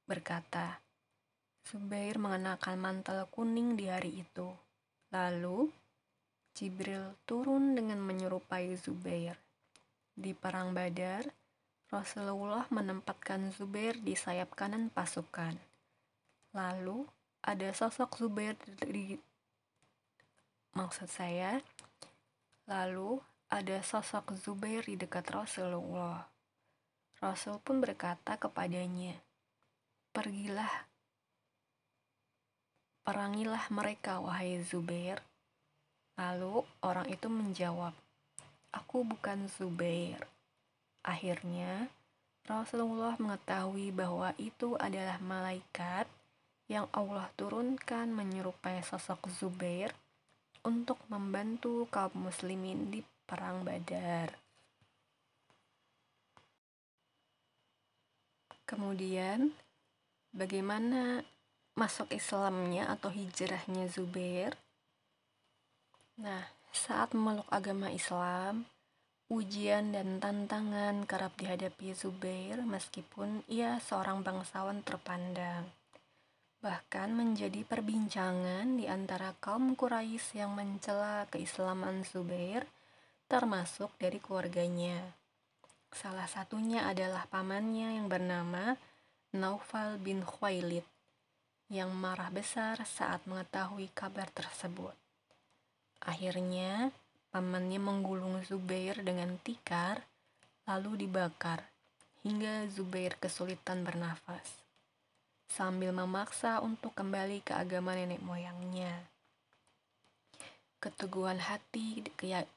berkata, 0.03 0.83
Zubair 1.63 2.19
mengenakan 2.19 2.75
mantel 2.75 3.23
kuning 3.31 3.79
di 3.79 3.87
hari 3.87 4.19
itu. 4.19 4.51
Lalu, 5.15 5.71
Jibril 6.53 7.15
turun 7.23 7.73
dengan 7.73 8.03
menyerupai 8.03 8.75
Zubair. 8.75 9.39
Di 10.13 10.35
Perang 10.35 10.75
Badar, 10.75 11.25
Rasulullah 11.89 12.67
menempatkan 12.69 13.49
Zubair 13.55 13.97
di 13.97 14.13
sayap 14.13 14.53
kanan 14.53 14.91
pasukan. 14.91 15.55
Lalu 16.53 17.07
ada 17.41 17.69
sosok 17.73 18.19
Zubair 18.19 18.59
di 18.85 19.17
maksud 20.73 21.09
saya, 21.09 21.57
lalu 22.69 23.17
ada 23.53 23.85
sosok 23.85 24.33
Zubair 24.33 24.81
di 24.81 24.97
dekat 24.97 25.29
Rasulullah. 25.29 26.25
Rasul 27.21 27.61
pun 27.61 27.85
berkata 27.85 28.33
kepadanya, 28.33 29.13
"Pergilah, 30.09 30.89
perangilah 33.05 33.69
mereka, 33.69 34.17
wahai 34.17 34.57
Zubair." 34.65 35.21
Lalu 36.17 36.65
orang 36.81 37.05
itu 37.13 37.29
menjawab, 37.29 37.93
"Aku 38.73 39.05
bukan 39.05 39.45
Zubair." 39.45 40.25
Akhirnya, 41.05 41.93
Rasulullah 42.49 43.13
mengetahui 43.21 43.93
bahwa 43.93 44.33
itu 44.41 44.73
adalah 44.81 45.21
malaikat 45.21 46.09
yang 46.65 46.89
Allah 46.89 47.29
turunkan 47.37 48.09
menyerupai 48.09 48.81
sosok 48.81 49.29
Zubair 49.29 49.93
untuk 50.65 50.97
membantu 51.05 51.85
kaum 51.93 52.33
muslimin 52.33 52.89
di 52.89 53.12
perang 53.23 53.63
Badar. 53.63 54.35
Kemudian, 58.63 59.53
bagaimana 60.33 61.21
masuk 61.75 62.09
Islamnya 62.09 62.89
atau 62.89 63.13
hijrahnya 63.13 63.85
Zubair? 63.91 64.57
Nah, 66.17 66.45
saat 66.73 67.13
memeluk 67.13 67.45
agama 67.53 67.93
Islam, 67.93 68.65
ujian 69.29 69.93
dan 69.93 70.21
tantangan 70.21 71.05
kerap 71.09 71.33
dihadapi 71.37 71.93
Zubair 71.97 72.61
meskipun 72.61 73.45
ia 73.49 73.81
seorang 73.81 74.21
bangsawan 74.21 74.85
terpandang. 74.85 75.69
Bahkan 76.63 77.11
menjadi 77.11 77.67
perbincangan 77.67 78.79
di 78.79 78.87
antara 78.87 79.35
kaum 79.43 79.75
Quraisy 79.75 80.39
yang 80.39 80.55
mencela 80.55 81.27
keislaman 81.27 82.07
Zubair, 82.07 82.63
termasuk 83.33 83.89
dari 83.97 84.21
keluarganya. 84.21 85.01
Salah 85.89 86.29
satunya 86.29 86.85
adalah 86.85 87.25
pamannya 87.25 87.97
yang 87.97 88.05
bernama 88.05 88.77
Naufal 89.33 89.97
bin 89.97 90.21
Khuwailid 90.21 90.85
yang 91.65 91.89
marah 91.97 92.29
besar 92.29 92.77
saat 92.85 93.25
mengetahui 93.25 93.89
kabar 93.97 94.29
tersebut. 94.29 94.93
Akhirnya, 96.05 96.93
pamannya 97.33 97.81
menggulung 97.81 98.37
Zubair 98.45 99.01
dengan 99.01 99.41
tikar 99.41 100.05
lalu 100.69 101.09
dibakar 101.09 101.65
hingga 102.21 102.69
Zubair 102.69 103.17
kesulitan 103.17 103.81
bernafas 103.81 104.61
sambil 105.49 105.89
memaksa 105.89 106.61
untuk 106.61 106.93
kembali 106.93 107.41
ke 107.41 107.57
agama 107.57 107.97
nenek 107.97 108.21
moyangnya. 108.21 109.12
Keteguhan 110.83 111.39
hati 111.39 112.03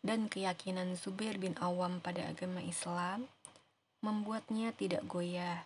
dan 0.03 0.27
keyakinan 0.27 0.99
Zubair 0.99 1.39
bin 1.39 1.55
Awam 1.63 2.03
pada 2.03 2.27
agama 2.27 2.59
Islam 2.59 3.31
membuatnya 4.03 4.75
tidak 4.75 5.07
goyah, 5.07 5.63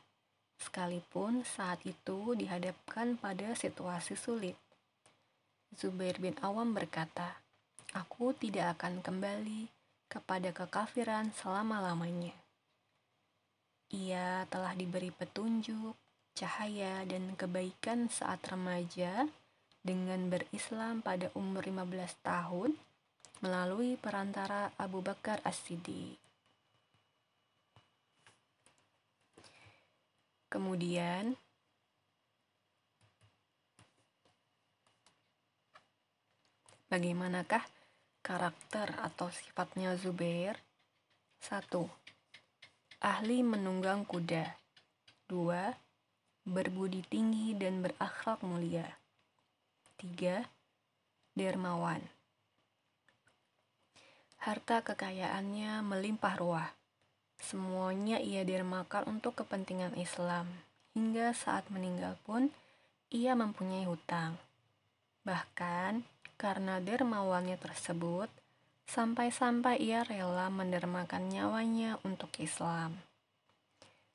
sekalipun 0.60 1.40
saat 1.40 1.80
itu 1.88 2.36
dihadapkan 2.36 3.16
pada 3.16 3.56
situasi 3.56 4.12
sulit. 4.12 4.60
Zubair 5.72 6.20
bin 6.20 6.36
Awam 6.44 6.76
berkata, 6.76 7.40
"Aku 7.96 8.36
tidak 8.36 8.76
akan 8.76 9.00
kembali 9.00 9.72
kepada 10.12 10.52
kekafiran 10.52 11.32
selama-lamanya." 11.32 12.36
Ia 13.88 14.44
telah 14.52 14.76
diberi 14.76 15.08
petunjuk, 15.08 15.96
cahaya, 16.36 17.08
dan 17.08 17.32
kebaikan 17.40 18.12
saat 18.12 18.44
remaja 18.52 19.32
dengan 19.80 20.28
berislam 20.28 21.00
pada 21.00 21.32
umur 21.32 21.64
15 21.64 22.20
tahun 22.20 22.76
melalui 23.40 23.96
perantara 23.96 24.68
Abu 24.76 25.00
Bakar 25.00 25.40
As-Siddiq. 25.48 26.20
Kemudian, 30.50 31.38
bagaimanakah 36.92 37.64
karakter 38.20 38.92
atau 39.00 39.32
sifatnya 39.32 39.94
Zubair? 39.96 40.58
1. 41.40 41.64
Ahli 43.00 43.40
menunggang 43.40 44.04
kuda. 44.04 44.58
2. 45.32 45.72
Berbudi 46.44 47.00
tinggi 47.08 47.56
dan 47.56 47.80
berakhlak 47.80 48.44
mulia. 48.44 48.99
3. 50.00 50.48
Dermawan. 51.36 52.00
Harta 54.40 54.80
kekayaannya 54.80 55.84
melimpah 55.84 56.40
ruah. 56.40 56.72
Semuanya 57.36 58.16
ia 58.16 58.40
dermakan 58.40 59.20
untuk 59.20 59.36
kepentingan 59.36 59.92
Islam. 60.00 60.48
Hingga 60.96 61.36
saat 61.36 61.68
meninggal 61.68 62.16
pun, 62.24 62.48
ia 63.12 63.36
mempunyai 63.36 63.84
hutang. 63.84 64.40
Bahkan, 65.28 66.00
karena 66.40 66.80
dermawannya 66.80 67.60
tersebut, 67.60 68.32
sampai-sampai 68.88 69.84
ia 69.84 70.00
rela 70.00 70.48
mendermakan 70.48 71.28
nyawanya 71.28 72.00
untuk 72.08 72.32
Islam. 72.40 72.96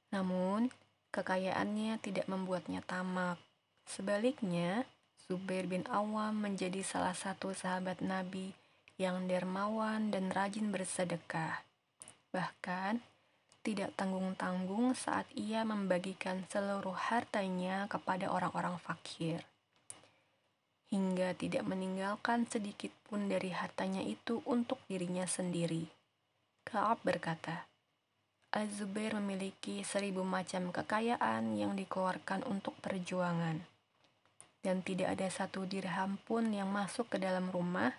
Namun, 0.10 0.74
kekayaannya 1.13 2.02
tidak 2.02 2.26
membuatnya 2.26 2.82
tamak. 2.82 3.38
Sebaliknya, 3.86 4.89
Zubair 5.26 5.66
bin 5.66 5.82
Awam 5.90 6.38
menjadi 6.38 6.86
salah 6.86 7.18
satu 7.18 7.50
sahabat 7.50 7.98
Nabi 7.98 8.54
yang 9.02 9.26
dermawan 9.26 10.14
dan 10.14 10.30
rajin 10.30 10.70
bersedekah. 10.70 11.66
Bahkan, 12.30 13.02
tidak 13.66 13.98
tanggung-tanggung 13.98 14.94
saat 14.94 15.26
ia 15.34 15.66
membagikan 15.66 16.46
seluruh 16.46 16.94
hartanya 16.94 17.90
kepada 17.90 18.30
orang-orang 18.30 18.78
fakir. 18.78 19.42
Hingga 20.94 21.34
tidak 21.34 21.66
meninggalkan 21.66 22.46
sedikit 22.46 22.94
pun 23.10 23.26
dari 23.26 23.50
hartanya 23.50 24.06
itu 24.06 24.46
untuk 24.46 24.78
dirinya 24.86 25.26
sendiri. 25.26 25.90
Kaab 26.70 27.02
berkata, 27.02 27.66
Az-Zubair 28.54 29.18
memiliki 29.18 29.82
seribu 29.82 30.22
macam 30.22 30.70
kekayaan 30.70 31.58
yang 31.58 31.74
dikeluarkan 31.74 32.46
untuk 32.46 32.78
perjuangan 32.78 33.74
dan 34.65 34.82
tidak 34.82 35.13
ada 35.13 35.30
satu 35.30 35.69
dirham 35.69 36.17
pun 36.25 36.49
yang 36.49 36.73
masuk 36.73 37.06
ke 37.13 37.21
dalam 37.21 37.54
rumah 37.54 37.93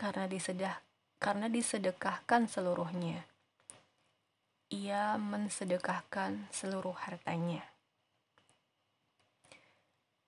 karena 0.00 0.24
disedah 0.24 0.80
karena 1.20 1.52
disedekahkan 1.52 2.48
seluruhnya. 2.48 3.28
Ia 4.72 5.20
mensedekahkan 5.20 6.48
seluruh 6.48 6.96
hartanya. 6.96 7.60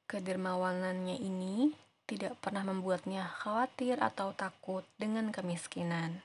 Kedermawanannya 0.08 1.20
ini 1.20 1.72
tidak 2.08 2.40
pernah 2.40 2.64
membuatnya 2.64 3.28
khawatir 3.28 4.00
atau 4.00 4.32
takut 4.32 4.84
dengan 4.96 5.28
kemiskinan. 5.28 6.24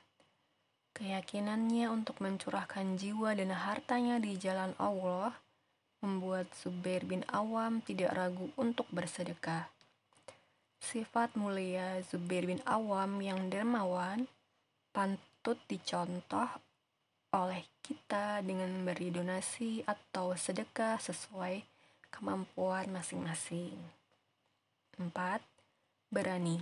Keyakinannya 0.95 1.91
untuk 1.91 2.23
mencurahkan 2.23 2.95
jiwa 2.95 3.35
dan 3.35 3.51
hartanya 3.51 4.21
di 4.21 4.39
jalan 4.39 4.71
Allah 4.79 5.42
membuat 6.03 6.51
Zubair 6.59 7.07
bin 7.07 7.23
Awam 7.31 7.79
tidak 7.79 8.11
ragu 8.11 8.51
untuk 8.59 8.83
bersedekah. 8.91 9.71
Sifat 10.83 11.31
mulia 11.39 12.03
Zubair 12.03 12.43
bin 12.43 12.59
Awam 12.67 13.23
yang 13.23 13.47
dermawan 13.47 14.27
pantut 14.91 15.55
dicontoh 15.71 16.51
oleh 17.31 17.63
kita 17.79 18.43
dengan 18.43 18.67
memberi 18.67 19.15
donasi 19.15 19.79
atau 19.87 20.35
sedekah 20.35 20.99
sesuai 20.99 21.63
kemampuan 22.11 22.91
masing-masing. 22.91 23.79
4. 24.99 25.07
Berani 26.11 26.59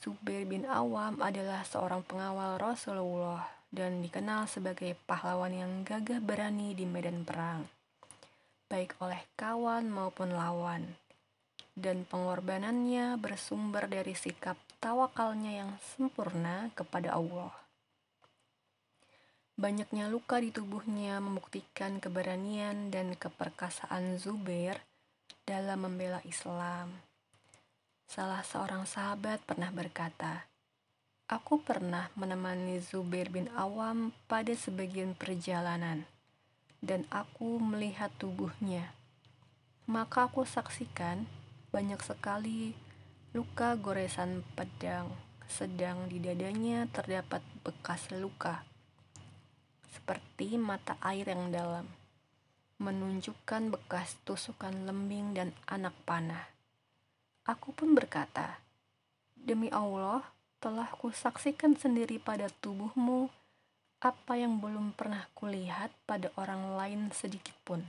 Zubair 0.00 0.48
bin 0.48 0.64
Awam 0.64 1.20
adalah 1.20 1.62
seorang 1.62 2.00
pengawal 2.02 2.56
Rasulullah 2.56 3.46
dan 3.68 4.00
dikenal 4.00 4.48
sebagai 4.48 4.96
pahlawan 5.04 5.54
yang 5.54 5.72
gagah 5.84 6.18
berani 6.24 6.72
di 6.72 6.88
medan 6.88 7.22
perang 7.22 7.83
baik 8.74 8.98
oleh 8.98 9.22
kawan 9.38 9.86
maupun 9.86 10.34
lawan, 10.34 10.98
dan 11.78 12.02
pengorbanannya 12.10 13.14
bersumber 13.22 13.86
dari 13.86 14.18
sikap 14.18 14.58
tawakalnya 14.82 15.62
yang 15.62 15.70
sempurna 15.94 16.74
kepada 16.74 17.14
Allah. 17.14 17.54
Banyaknya 19.54 20.10
luka 20.10 20.42
di 20.42 20.50
tubuhnya 20.50 21.22
membuktikan 21.22 22.02
keberanian 22.02 22.90
dan 22.90 23.14
keperkasaan 23.14 24.18
Zubair 24.18 24.82
dalam 25.46 25.86
membela 25.86 26.18
Islam. 26.26 26.98
Salah 28.10 28.42
seorang 28.42 28.90
sahabat 28.90 29.38
pernah 29.46 29.70
berkata, 29.70 30.50
Aku 31.30 31.62
pernah 31.62 32.10
menemani 32.18 32.82
Zubair 32.82 33.30
bin 33.30 33.46
Awam 33.54 34.10
pada 34.26 34.50
sebagian 34.50 35.14
perjalanan 35.14 36.10
dan 36.84 37.08
aku 37.08 37.56
melihat 37.56 38.12
tubuhnya. 38.20 38.92
Maka 39.88 40.28
aku 40.28 40.44
saksikan 40.44 41.24
banyak 41.72 41.98
sekali 42.04 42.76
luka 43.34 43.74
goresan 43.74 44.46
pedang, 44.54 45.10
sedang 45.50 46.06
di 46.06 46.22
dadanya 46.22 46.86
terdapat 46.92 47.42
bekas 47.66 48.06
luka, 48.14 48.62
seperti 49.90 50.54
mata 50.54 50.94
air 51.02 51.26
yang 51.26 51.50
dalam, 51.50 51.88
menunjukkan 52.78 53.74
bekas 53.74 54.14
tusukan 54.22 54.86
lembing 54.86 55.34
dan 55.34 55.50
anak 55.66 55.96
panah. 56.06 56.46
Aku 57.44 57.74
pun 57.74 57.92
berkata, 57.92 58.62
Demi 59.34 59.68
Allah, 59.68 60.24
telah 60.62 60.88
kusaksikan 60.96 61.76
sendiri 61.76 62.16
pada 62.16 62.48
tubuhmu 62.64 63.28
apa 64.04 64.36
yang 64.36 64.60
belum 64.60 64.92
pernah 64.92 65.24
kulihat 65.32 65.88
pada 66.04 66.28
orang 66.36 66.76
lain 66.76 67.08
sedikit 67.08 67.56
pun. 67.64 67.80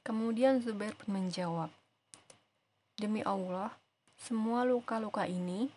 Kemudian 0.00 0.64
Zubair 0.64 0.96
pun 0.96 1.20
menjawab, 1.20 1.68
Demi 2.96 3.20
Allah, 3.28 3.76
semua 4.16 4.64
luka-luka 4.64 5.28
ini 5.28 5.68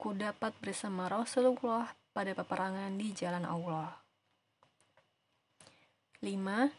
ku 0.00 0.16
dapat 0.16 0.56
bersama 0.64 1.12
Rasulullah 1.12 1.92
pada 2.16 2.32
peperangan 2.32 2.96
di 2.96 3.12
jalan 3.12 3.44
Allah. 3.44 3.92
5. 6.24 6.72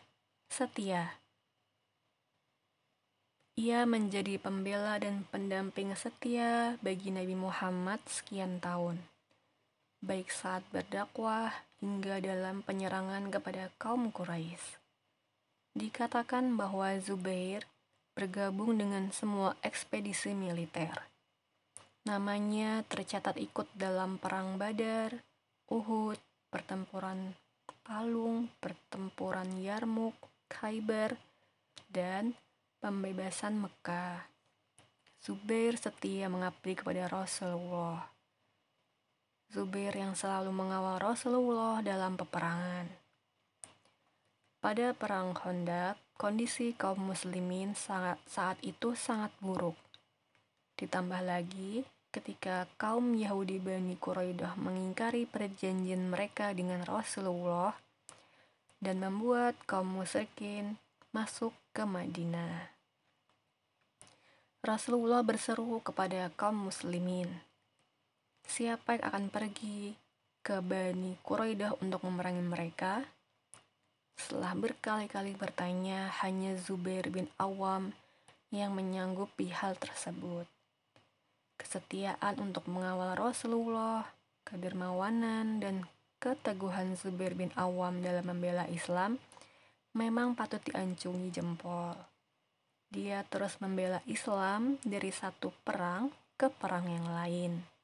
Setia 0.50 1.22
Ia 3.60 3.86
menjadi 3.86 4.42
pembela 4.42 4.98
dan 4.98 5.28
pendamping 5.30 5.94
setia 5.94 6.80
bagi 6.82 7.14
Nabi 7.14 7.36
Muhammad 7.38 8.02
sekian 8.08 8.64
tahun, 8.64 8.98
baik 10.08 10.32
saat 10.32 10.64
berdakwah 10.72 11.52
hingga 11.84 12.24
dalam 12.24 12.64
penyerangan 12.64 13.28
kepada 13.28 13.68
kaum 13.76 14.08
Quraisy. 14.08 14.80
Dikatakan 15.76 16.56
bahwa 16.56 16.96
Zubair 17.04 17.68
bergabung 18.16 18.80
dengan 18.80 19.12
semua 19.12 19.54
ekspedisi 19.62 20.32
militer. 20.32 20.96
Namanya 22.08 22.88
tercatat 22.88 23.36
ikut 23.36 23.68
dalam 23.76 24.16
Perang 24.16 24.56
Badar, 24.56 25.12
Uhud, 25.68 26.18
pertempuran 26.48 27.36
Palung, 27.84 28.48
pertempuran 28.64 29.60
Yarmuk, 29.60 30.16
Khaybar, 30.48 31.20
dan 31.92 32.34
pembebasan 32.80 33.60
Mekah. 33.60 34.24
Zubair 35.22 35.76
setia 35.76 36.32
mengabdi 36.32 36.74
kepada 36.80 37.06
Rasulullah. 37.12 38.17
Zubair 39.48 39.96
yang 39.96 40.12
selalu 40.12 40.52
mengawal 40.52 41.00
Rasulullah 41.00 41.80
dalam 41.80 42.20
peperangan. 42.20 42.92
Pada 44.60 44.92
Perang 44.92 45.32
Khandaq, 45.32 45.96
kondisi 46.20 46.76
kaum 46.76 47.14
muslimin 47.14 47.72
sangat, 47.72 48.20
saat 48.28 48.60
itu 48.60 48.92
sangat 48.98 49.32
buruk. 49.40 49.80
Ditambah 50.76 51.24
lagi, 51.24 51.88
ketika 52.12 52.68
kaum 52.76 53.16
Yahudi 53.16 53.62
Bani 53.62 53.96
Quraidah 53.96 54.58
mengingkari 54.60 55.30
perjanjian 55.30 56.10
mereka 56.10 56.52
dengan 56.52 56.84
Rasulullah 56.84 57.78
dan 58.82 59.00
membuat 59.00 59.56
kaum 59.70 59.88
musyrikin 59.88 60.76
masuk 61.16 61.54
ke 61.72 61.86
Madinah. 61.86 62.74
Rasulullah 64.66 65.24
berseru 65.24 65.80
kepada 65.80 66.34
kaum 66.36 66.68
muslimin, 66.68 67.30
siapa 68.48 68.96
yang 68.96 69.04
akan 69.12 69.26
pergi 69.28 69.94
ke 70.40 70.64
Bani 70.64 71.20
Quraidah 71.22 71.78
untuk 71.84 72.08
memerangi 72.08 72.42
mereka? 72.42 73.04
Setelah 74.18 74.58
berkali-kali 74.58 75.38
bertanya, 75.38 76.10
hanya 76.26 76.58
Zubair 76.58 77.12
bin 77.14 77.30
Awam 77.38 77.94
yang 78.50 78.74
menyanggupi 78.74 79.54
hal 79.54 79.78
tersebut. 79.78 80.48
Kesetiaan 81.60 82.42
untuk 82.42 82.66
mengawal 82.66 83.14
Rasulullah, 83.14 84.08
kedermawanan, 84.48 85.62
dan 85.62 85.86
keteguhan 86.18 86.98
Zubair 86.98 87.38
bin 87.38 87.54
Awam 87.54 88.02
dalam 88.02 88.26
membela 88.26 88.66
Islam 88.72 89.22
memang 89.94 90.34
patut 90.34 90.62
diancungi 90.66 91.30
jempol. 91.30 91.94
Dia 92.88 93.22
terus 93.28 93.60
membela 93.60 94.00
Islam 94.08 94.80
dari 94.82 95.12
satu 95.12 95.54
perang 95.62 96.10
ke 96.40 96.48
perang 96.48 96.88
yang 96.88 97.08
lain. 97.12 97.77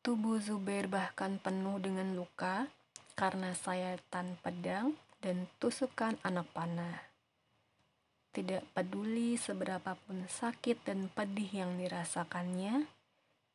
Tubuh 0.00 0.40
Zubair 0.40 0.88
bahkan 0.88 1.36
penuh 1.36 1.76
dengan 1.76 2.16
luka 2.16 2.64
karena 3.12 3.52
sayatan 3.52 4.40
pedang 4.40 4.96
dan 5.20 5.44
tusukan 5.60 6.16
anak 6.24 6.48
panah. 6.56 7.04
Tidak 8.32 8.64
peduli 8.72 9.36
seberapapun 9.36 10.24
sakit 10.24 10.88
dan 10.88 11.12
pedih 11.12 11.52
yang 11.52 11.76
dirasakannya, 11.76 12.88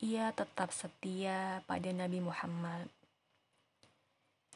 ia 0.06 0.30
tetap 0.38 0.70
setia 0.70 1.66
pada 1.66 1.90
Nabi 1.90 2.22
Muhammad. 2.22 2.94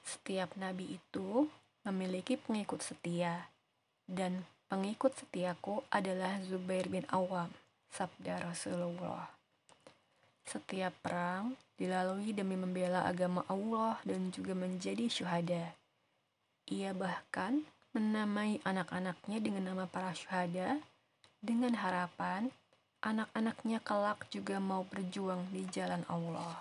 Setiap 0.05 0.53
nabi 0.61 1.01
itu 1.01 1.49
memiliki 1.87 2.37
pengikut 2.37 2.85
setia, 2.85 3.49
dan 4.05 4.45
pengikut 4.69 5.17
setiaku 5.17 5.81
adalah 5.89 6.37
Zubair 6.45 6.85
bin 6.85 7.09
Awam, 7.09 7.49
sabda 7.89 8.45
Rasulullah. 8.45 9.38
Setiap 10.49 10.89
perang 11.05 11.53
dilalui 11.77 12.33
demi 12.33 12.57
membela 12.57 13.05
agama 13.05 13.45
Allah 13.45 14.01
dan 14.01 14.33
juga 14.33 14.57
menjadi 14.57 15.05
syuhada. 15.05 15.77
Ia 16.73 16.89
bahkan 16.97 17.61
menamai 17.93 18.57
anak-anaknya 18.65 19.37
dengan 19.45 19.69
nama 19.69 19.85
para 19.85 20.09
syuhada 20.17 20.81
dengan 21.37 21.77
harapan 21.77 22.49
anak-anaknya 23.05 23.77
kelak 23.85 24.25
juga 24.33 24.57
mau 24.57 24.81
berjuang 24.89 25.53
di 25.53 25.69
jalan 25.69 26.01
Allah. 26.09 26.57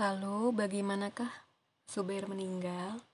Lalu 0.00 0.56
bagaimanakah 0.56 1.28
Zubair 1.84 2.24
meninggal? 2.24 3.04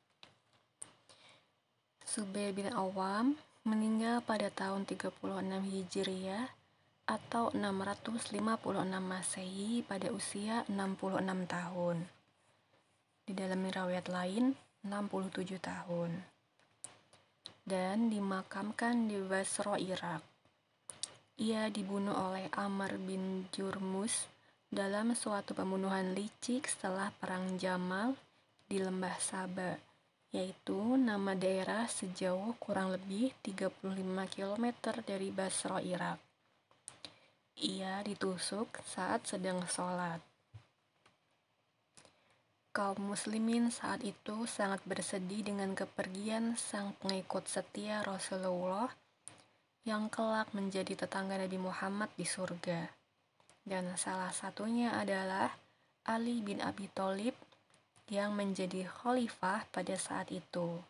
Zubair 2.06 2.54
bin 2.54 2.70
Awam 2.70 3.34
meninggal 3.66 4.22
pada 4.22 4.52
tahun 4.52 4.86
36 4.86 5.18
Hijriah 5.42 6.46
atau 7.08 7.48
656 7.56 8.36
Masehi 9.00 9.80
pada 9.82 10.12
usia 10.12 10.62
66 10.68 11.24
tahun. 11.48 12.04
Di 13.24 13.32
dalam 13.32 13.64
riwayat 13.64 14.12
lain 14.12 14.52
67 14.84 15.58
tahun. 15.58 16.12
Dan 17.64 18.12
dimakamkan 18.12 19.08
di 19.08 19.18
Basra, 19.24 19.80
Irak. 19.80 20.20
Ia 21.38 21.70
dibunuh 21.72 22.14
oleh 22.14 22.50
Amr 22.52 22.98
bin 23.00 23.48
Jurmus 23.54 24.28
dalam 24.68 25.16
suatu 25.16 25.56
pembunuhan 25.56 26.12
licik 26.12 26.68
setelah 26.68 27.08
Perang 27.16 27.56
Jamal 27.56 28.12
di 28.68 28.76
Lembah 28.76 29.16
Saba, 29.16 29.80
yaitu 30.28 31.00
nama 31.00 31.32
daerah 31.32 31.88
sejauh 31.88 32.52
kurang 32.60 32.92
lebih 32.92 33.32
35 33.40 33.80
km 34.28 34.64
dari 35.00 35.32
Basra, 35.32 35.80
Irak. 35.80 36.20
Ia 37.58 38.04
ditusuk 38.04 38.78
saat 38.84 39.24
sedang 39.24 39.64
sholat. 39.66 40.20
Kaum 42.70 43.10
muslimin 43.10 43.72
saat 43.74 44.04
itu 44.06 44.46
sangat 44.46 44.84
bersedih 44.86 45.42
dengan 45.42 45.74
kepergian 45.74 46.54
sang 46.54 46.94
pengikut 47.02 47.48
setia 47.50 48.06
Rasulullah 48.06 48.92
yang 49.82 50.12
kelak 50.12 50.52
menjadi 50.52 51.08
tetangga 51.08 51.40
Nabi 51.40 51.58
Muhammad 51.58 52.12
di 52.14 52.28
surga. 52.28 52.92
Dan 53.64 53.96
salah 53.98 54.30
satunya 54.30 54.94
adalah 54.94 55.50
Ali 56.06 56.44
bin 56.44 56.60
Abi 56.62 56.86
Thalib 56.92 57.47
yang 58.08 58.36
menjadi 58.36 58.88
khalifah 58.88 59.68
pada 59.72 59.94
saat 59.96 60.28
itu. 60.32 60.80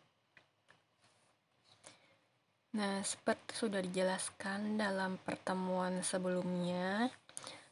Nah, 2.75 3.01
seperti 3.01 3.57
sudah 3.57 3.81
dijelaskan 3.81 4.77
dalam 4.77 5.17
pertemuan 5.25 6.05
sebelumnya, 6.05 7.09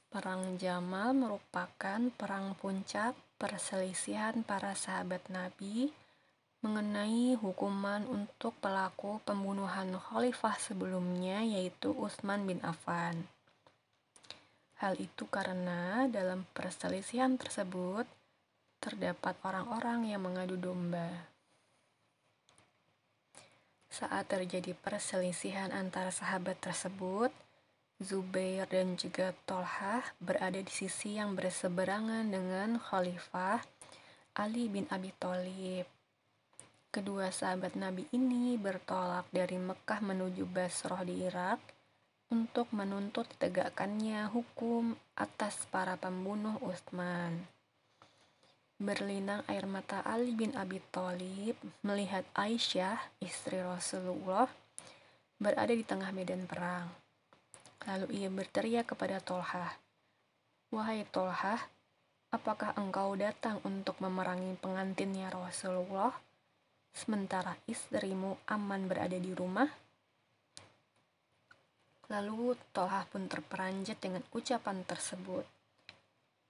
Perang 0.07 0.55
Jamal 0.55 1.11
merupakan 1.11 1.99
perang 2.15 2.55
puncak 2.55 3.11
perselisihan 3.35 4.39
para 4.41 4.71
sahabat 4.71 5.21
Nabi 5.27 5.91
mengenai 6.65 7.37
hukuman 7.37 8.01
untuk 8.07 8.55
pelaku 8.57 9.21
pembunuhan 9.27 9.93
khalifah 9.93 10.57
sebelumnya 10.57 11.45
yaitu 11.45 11.93
Utsman 11.93 12.49
bin 12.49 12.57
Affan. 12.65 13.29
Hal 14.81 14.97
itu 14.97 15.29
karena 15.29 16.09
dalam 16.09 16.49
perselisihan 16.55 17.37
tersebut 17.37 18.09
terdapat 18.87 19.35
orang-orang 19.43 20.15
yang 20.15 20.23
mengadu 20.23 20.55
domba. 20.55 21.27
Saat 23.91 24.31
terjadi 24.31 24.71
perselisihan 24.79 25.75
antara 25.75 26.07
sahabat 26.07 26.55
tersebut, 26.63 27.35
Zubair 27.99 28.69
dan 28.71 28.95
juga 28.95 29.35
Tolhah 29.43 30.05
berada 30.23 30.61
di 30.61 30.69
sisi 30.71 31.19
yang 31.19 31.35
berseberangan 31.35 32.29
dengan 32.31 32.79
Khalifah 32.79 33.59
Ali 34.39 34.71
bin 34.71 34.87
Abi 34.87 35.11
Thalib. 35.17 35.89
Kedua 36.93 37.33
sahabat 37.33 37.75
Nabi 37.75 38.07
ini 38.15 38.55
bertolak 38.55 39.27
dari 39.33 39.59
Mekah 39.59 39.99
menuju 39.99 40.47
Basrah 40.47 41.03
di 41.03 41.25
Irak 41.25 41.59
untuk 42.29 42.69
menuntut 42.71 43.27
ditegakkannya 43.35 44.29
hukum 44.29 44.93
atas 45.17 45.65
para 45.73 45.97
pembunuh 45.97 46.55
Utsman. 46.63 47.56
Berlinang 48.77 49.41
air 49.49 49.65
mata 49.65 50.05
Ali 50.05 50.37
bin 50.37 50.53
Abi 50.53 50.77
Thalib 50.93 51.57
melihat 51.81 52.23
Aisyah, 52.37 53.01
istri 53.19 53.57
Rasulullah, 53.57 54.47
berada 55.41 55.73
di 55.73 55.81
tengah 55.81 56.13
medan 56.13 56.45
perang. 56.45 56.87
Lalu 57.89 58.21
ia 58.21 58.29
berteriak 58.29 58.93
kepada 58.93 59.17
Tolhah, 59.17 59.73
Wahai 60.69 61.03
Tolhah, 61.09 61.57
apakah 62.29 62.77
engkau 62.77 63.17
datang 63.17 63.57
untuk 63.65 63.97
memerangi 63.97 64.53
pengantinnya 64.61 65.33
Rasulullah? 65.33 66.13
sementara 66.97 67.53
istrimu 67.69 68.41
aman 68.49 68.89
berada 68.89 69.13
di 69.13 69.29
rumah? 69.37 69.69
Lalu 72.09 72.57
Tolhah 72.73 73.05
pun 73.05 73.29
terperanjat 73.29 74.01
dengan 74.01 74.25
ucapan 74.33 74.81
tersebut. 74.81 75.45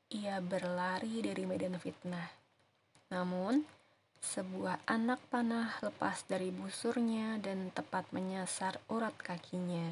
Ia 0.07 0.39
berlari 0.39 1.19
dari 1.19 1.43
medan 1.43 1.75
fitnah. 1.75 2.31
Namun, 3.11 3.59
sebuah 4.23 4.79
anak 4.87 5.19
panah 5.27 5.83
lepas 5.83 6.23
dari 6.23 6.47
busurnya 6.47 7.35
dan 7.43 7.67
tepat 7.75 8.07
menyasar 8.15 8.79
urat 8.87 9.11
kakinya. 9.19 9.91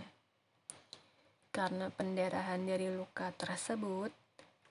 Karena 1.51 1.91
pendarahan 1.91 2.63
dari 2.63 2.88
luka 2.95 3.36
tersebut, 3.36 4.08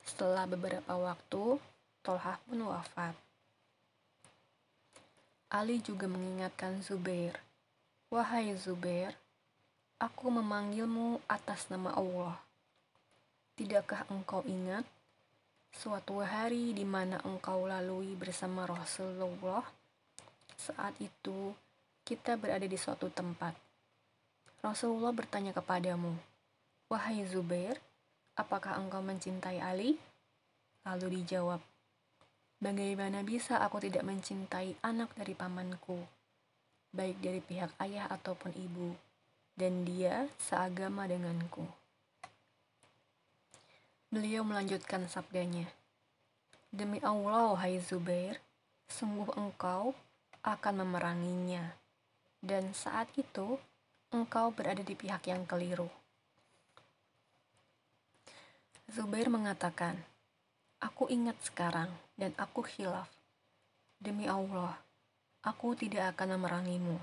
setelah 0.01 0.49
beberapa 0.49 0.97
waktu, 0.97 1.61
Tolhah 2.01 2.41
pun 2.49 2.65
wafat. 2.65 3.13
Ali 5.53 5.85
juga 5.85 6.09
mengingatkan 6.09 6.81
Zubair, 6.81 7.37
Wahai 8.09 8.57
Zubair, 8.57 9.13
Aku 10.01 10.33
memanggilmu 10.33 11.21
atas 11.29 11.69
nama 11.69 11.93
Allah. 11.93 12.41
Tidakkah 13.61 14.09
engkau 14.09 14.41
ingat 14.45 14.85
suatu 15.75 16.23
hari 16.23 16.71
di 16.71 16.87
mana 16.87 17.19
engkau 17.27 17.67
lalui 17.67 18.15
bersama 18.15 18.63
Rasulullah? 18.65 19.67
Saat 20.55 20.95
itu 21.03 21.51
kita 22.07 22.39
berada 22.39 22.65
di 22.65 22.79
suatu 22.79 23.11
tempat. 23.11 23.53
Rasulullah 24.63 25.13
bertanya 25.13 25.51
kepadamu, 25.51 26.15
"Wahai 26.87 27.27
Zubair, 27.27 27.77
apakah 28.39 28.79
engkau 28.79 29.03
mencintai 29.03 29.59
Ali?" 29.59 29.99
Lalu 30.87 31.21
dijawab, 31.21 31.61
"Bagaimana 32.63 33.27
bisa 33.27 33.59
aku 33.61 33.83
tidak 33.83 34.07
mencintai 34.07 34.79
anak 34.81 35.13
dari 35.19 35.35
pamanku, 35.35 35.99
baik 36.95 37.19
dari 37.19 37.43
pihak 37.43 37.75
ayah 37.83 38.09
ataupun 38.09 38.55
ibu?" 38.57 38.95
dan 39.55 39.87
dia 39.87 40.27
seagama 40.39 41.07
denganku. 41.07 41.63
Beliau 44.15 44.47
melanjutkan 44.47 45.11
sabdanya, 45.11 45.67
Demi 46.71 47.03
Allah, 47.03 47.51
hai 47.59 47.83
Zubair, 47.83 48.39
sungguh 48.87 49.27
engkau 49.35 49.91
akan 50.47 50.87
memeranginya, 50.87 51.75
dan 52.39 52.71
saat 52.79 53.11
itu 53.19 53.59
engkau 54.15 54.55
berada 54.55 54.87
di 54.87 54.95
pihak 54.95 55.27
yang 55.27 55.43
keliru. 55.43 55.91
Zubair 58.87 59.27
mengatakan, 59.27 59.99
Aku 60.79 61.11
ingat 61.11 61.35
sekarang 61.43 61.91
dan 62.15 62.31
aku 62.39 62.63
khilaf. 62.63 63.11
Demi 63.99 64.31
Allah, 64.31 64.79
aku 65.43 65.75
tidak 65.75 66.15
akan 66.15 66.39
memerangimu 66.39 67.03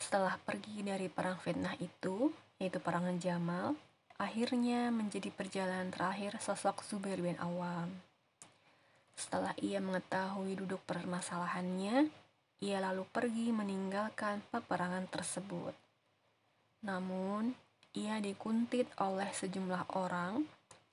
setelah 0.00 0.40
pergi 0.40 0.80
dari 0.80 1.12
perang 1.12 1.36
fitnah 1.36 1.76
itu, 1.76 2.32
yaitu 2.56 2.80
perang 2.80 3.04
Jamal, 3.20 3.76
akhirnya 4.24 4.88
menjadi 4.88 5.28
perjalanan 5.28 5.92
terakhir 5.92 6.40
sosok 6.40 6.80
Zubair 6.80 7.20
bin 7.20 7.36
Awam. 7.36 7.92
Setelah 9.12 9.52
ia 9.60 9.78
mengetahui 9.84 10.56
duduk 10.56 10.80
permasalahannya, 10.88 12.08
ia 12.64 12.78
lalu 12.80 13.04
pergi 13.12 13.52
meninggalkan 13.52 14.40
peperangan 14.48 15.04
tersebut. 15.12 15.76
Namun, 16.82 17.52
ia 17.92 18.18
dikuntit 18.18 18.88
oleh 18.96 19.28
sejumlah 19.28 19.94
orang 19.94 20.42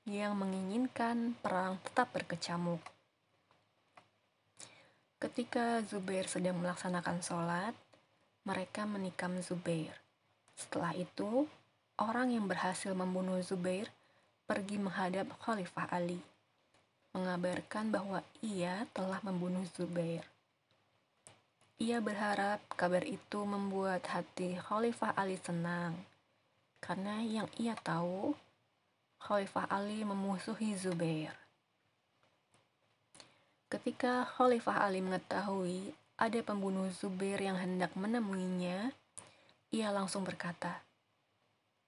yang 0.03 0.35
menginginkan 0.35 1.33
perang 1.39 1.79
tetap 1.87 2.11
berkecamuk. 2.11 2.83
Ketika 5.21 5.79
Zubair 5.87 6.27
sedang 6.27 6.59
melaksanakan 6.59 7.23
sholat, 7.23 7.73
mereka 8.43 8.83
menikam 8.83 9.37
Zubair. 9.39 9.93
Setelah 10.57 10.93
itu, 10.97 11.45
orang 12.01 12.33
yang 12.33 12.49
berhasil 12.49 12.97
membunuh 12.97 13.37
Zubair 13.45 13.93
pergi 14.49 14.81
menghadap 14.81 15.29
Khalifah 15.37 15.85
Ali, 15.93 16.17
mengabarkan 17.13 17.93
bahwa 17.93 18.25
ia 18.41 18.89
telah 18.97 19.21
membunuh 19.21 19.61
Zubair. 19.77 20.25
Ia 21.77 22.01
berharap 22.01 22.61
kabar 22.73 23.05
itu 23.05 23.45
membuat 23.45 24.05
hati 24.09 24.57
Khalifah 24.57 25.13
Ali 25.13 25.37
senang, 25.37 25.93
karena 26.81 27.21
yang 27.21 27.49
ia 27.61 27.77
tahu, 27.77 28.33
Khalifah 29.21 29.69
Ali 29.69 30.01
memusuhi 30.01 30.73
Zubair. 30.73 31.37
Ketika 33.69 34.27
Khalifah 34.35 34.83
Ali 34.89 34.99
mengetahui 34.99 35.93
ada 36.17 36.39
pembunuh 36.43 36.89
Zubair 36.91 37.39
yang 37.39 37.55
hendak 37.55 37.93
menemuinya, 37.95 38.91
ia 39.71 39.87
langsung 39.95 40.27
berkata, 40.27 40.83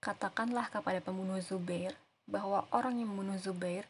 Katakanlah 0.04 0.68
kepada 0.68 1.00
pembunuh 1.00 1.40
Zubair 1.40 1.96
bahwa 2.28 2.68
orang 2.76 3.00
yang 3.00 3.16
membunuh 3.16 3.40
Zubair 3.40 3.88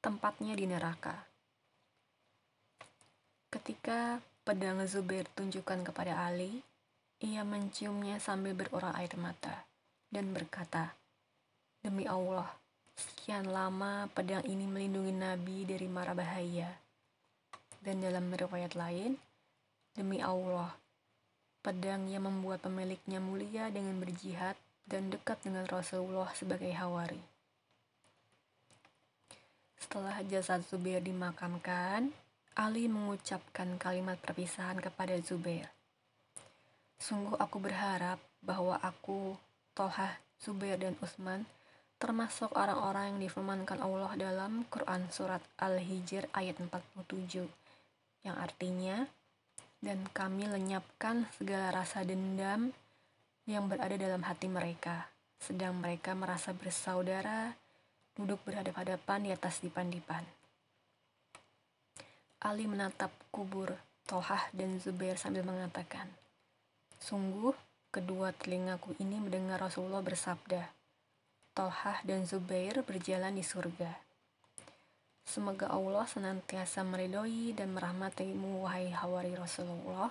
tempatnya 0.00 0.56
di 0.56 0.64
neraka. 0.64 1.28
Ketika 3.52 4.24
pedang 4.40 4.80
Zubair 4.88 5.28
tunjukkan 5.36 5.84
kepada 5.84 6.16
Ali, 6.24 6.64
ia 7.20 7.44
menciumnya 7.44 8.16
sambil 8.16 8.56
berurai 8.56 9.04
air 9.04 9.12
mata 9.20 9.68
dan 10.08 10.32
berkata, 10.32 10.96
Demi 11.84 12.08
Allah, 12.08 12.48
sekian 12.96 13.52
lama 13.52 14.08
pedang 14.16 14.40
ini 14.48 14.64
melindungi 14.64 15.12
Nabi 15.12 15.68
dari 15.68 15.84
mara 15.92 16.16
bahaya. 16.16 16.72
Dan 17.84 18.00
dalam 18.00 18.32
riwayat 18.32 18.72
lain, 18.80 19.20
Demi 19.92 20.24
Allah, 20.24 20.72
pedang 21.60 22.08
yang 22.08 22.24
membuat 22.24 22.64
pemiliknya 22.64 23.20
mulia 23.20 23.68
dengan 23.68 24.00
berjihad 24.00 24.56
dan 24.90 25.06
dekat 25.08 25.38
dengan 25.46 25.62
Rasulullah 25.70 26.34
sebagai 26.34 26.74
hawari. 26.74 27.22
Setelah 29.78 30.20
jasad 30.26 30.66
Zubair 30.66 30.98
dimakamkan, 31.00 32.10
Ali 32.58 32.90
mengucapkan 32.90 33.78
kalimat 33.78 34.18
perpisahan 34.18 34.82
kepada 34.82 35.14
Zubair. 35.22 35.70
Sungguh 37.00 37.38
aku 37.38 37.62
berharap 37.62 38.18
bahwa 38.42 38.76
aku, 38.82 39.38
Toha, 39.72 40.20
Zubair, 40.42 40.76
dan 40.76 40.98
Utsman 41.00 41.46
termasuk 42.00 42.52
orang-orang 42.56 43.14
yang 43.14 43.20
difirmankan 43.28 43.80
Allah 43.80 44.12
dalam 44.16 44.64
Quran 44.72 45.08
Surat 45.12 45.40
Al-Hijr 45.60 46.28
ayat 46.32 46.56
47, 46.60 47.44
yang 48.24 48.36
artinya, 48.36 49.04
dan 49.80 50.04
kami 50.12 50.48
lenyapkan 50.48 51.28
segala 51.36 51.72
rasa 51.72 52.04
dendam 52.04 52.72
yang 53.50 53.66
berada 53.66 53.98
dalam 53.98 54.22
hati 54.22 54.46
mereka, 54.46 55.10
sedang 55.42 55.82
mereka 55.82 56.14
merasa 56.14 56.54
bersaudara, 56.54 57.58
duduk 58.14 58.38
berhadapan-hadapan 58.46 59.26
di 59.26 59.30
atas 59.34 59.58
dipan-dipan. 59.58 60.22
Ali 62.46 62.70
menatap 62.70 63.10
kubur 63.34 63.74
Tohah 64.06 64.48
dan 64.54 64.78
Zubair 64.78 65.18
sambil 65.18 65.42
mengatakan, 65.42 66.06
Sungguh, 67.02 67.52
kedua 67.90 68.30
telingaku 68.36 68.94
ini 69.02 69.18
mendengar 69.18 69.58
Rasulullah 69.58 70.00
bersabda, 70.00 70.70
Tohah 71.52 72.00
dan 72.06 72.24
Zubair 72.24 72.80
berjalan 72.86 73.34
di 73.34 73.44
surga. 73.44 73.90
Semoga 75.26 75.70
Allah 75.70 76.06
senantiasa 76.08 76.82
meridhoi 76.82 77.54
dan 77.54 77.74
merahmatimu, 77.74 78.66
wahai 78.66 78.90
hawari 78.90 79.34
Rasulullah, 79.36 80.10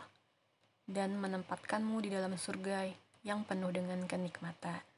dan 0.88 1.18
menempatkanmu 1.20 2.00
di 2.02 2.10
dalam 2.14 2.34
surga 2.34 3.09
yang 3.30 3.46
penuh 3.46 3.70
dengan 3.70 4.02
kenikmatan. 4.10 4.89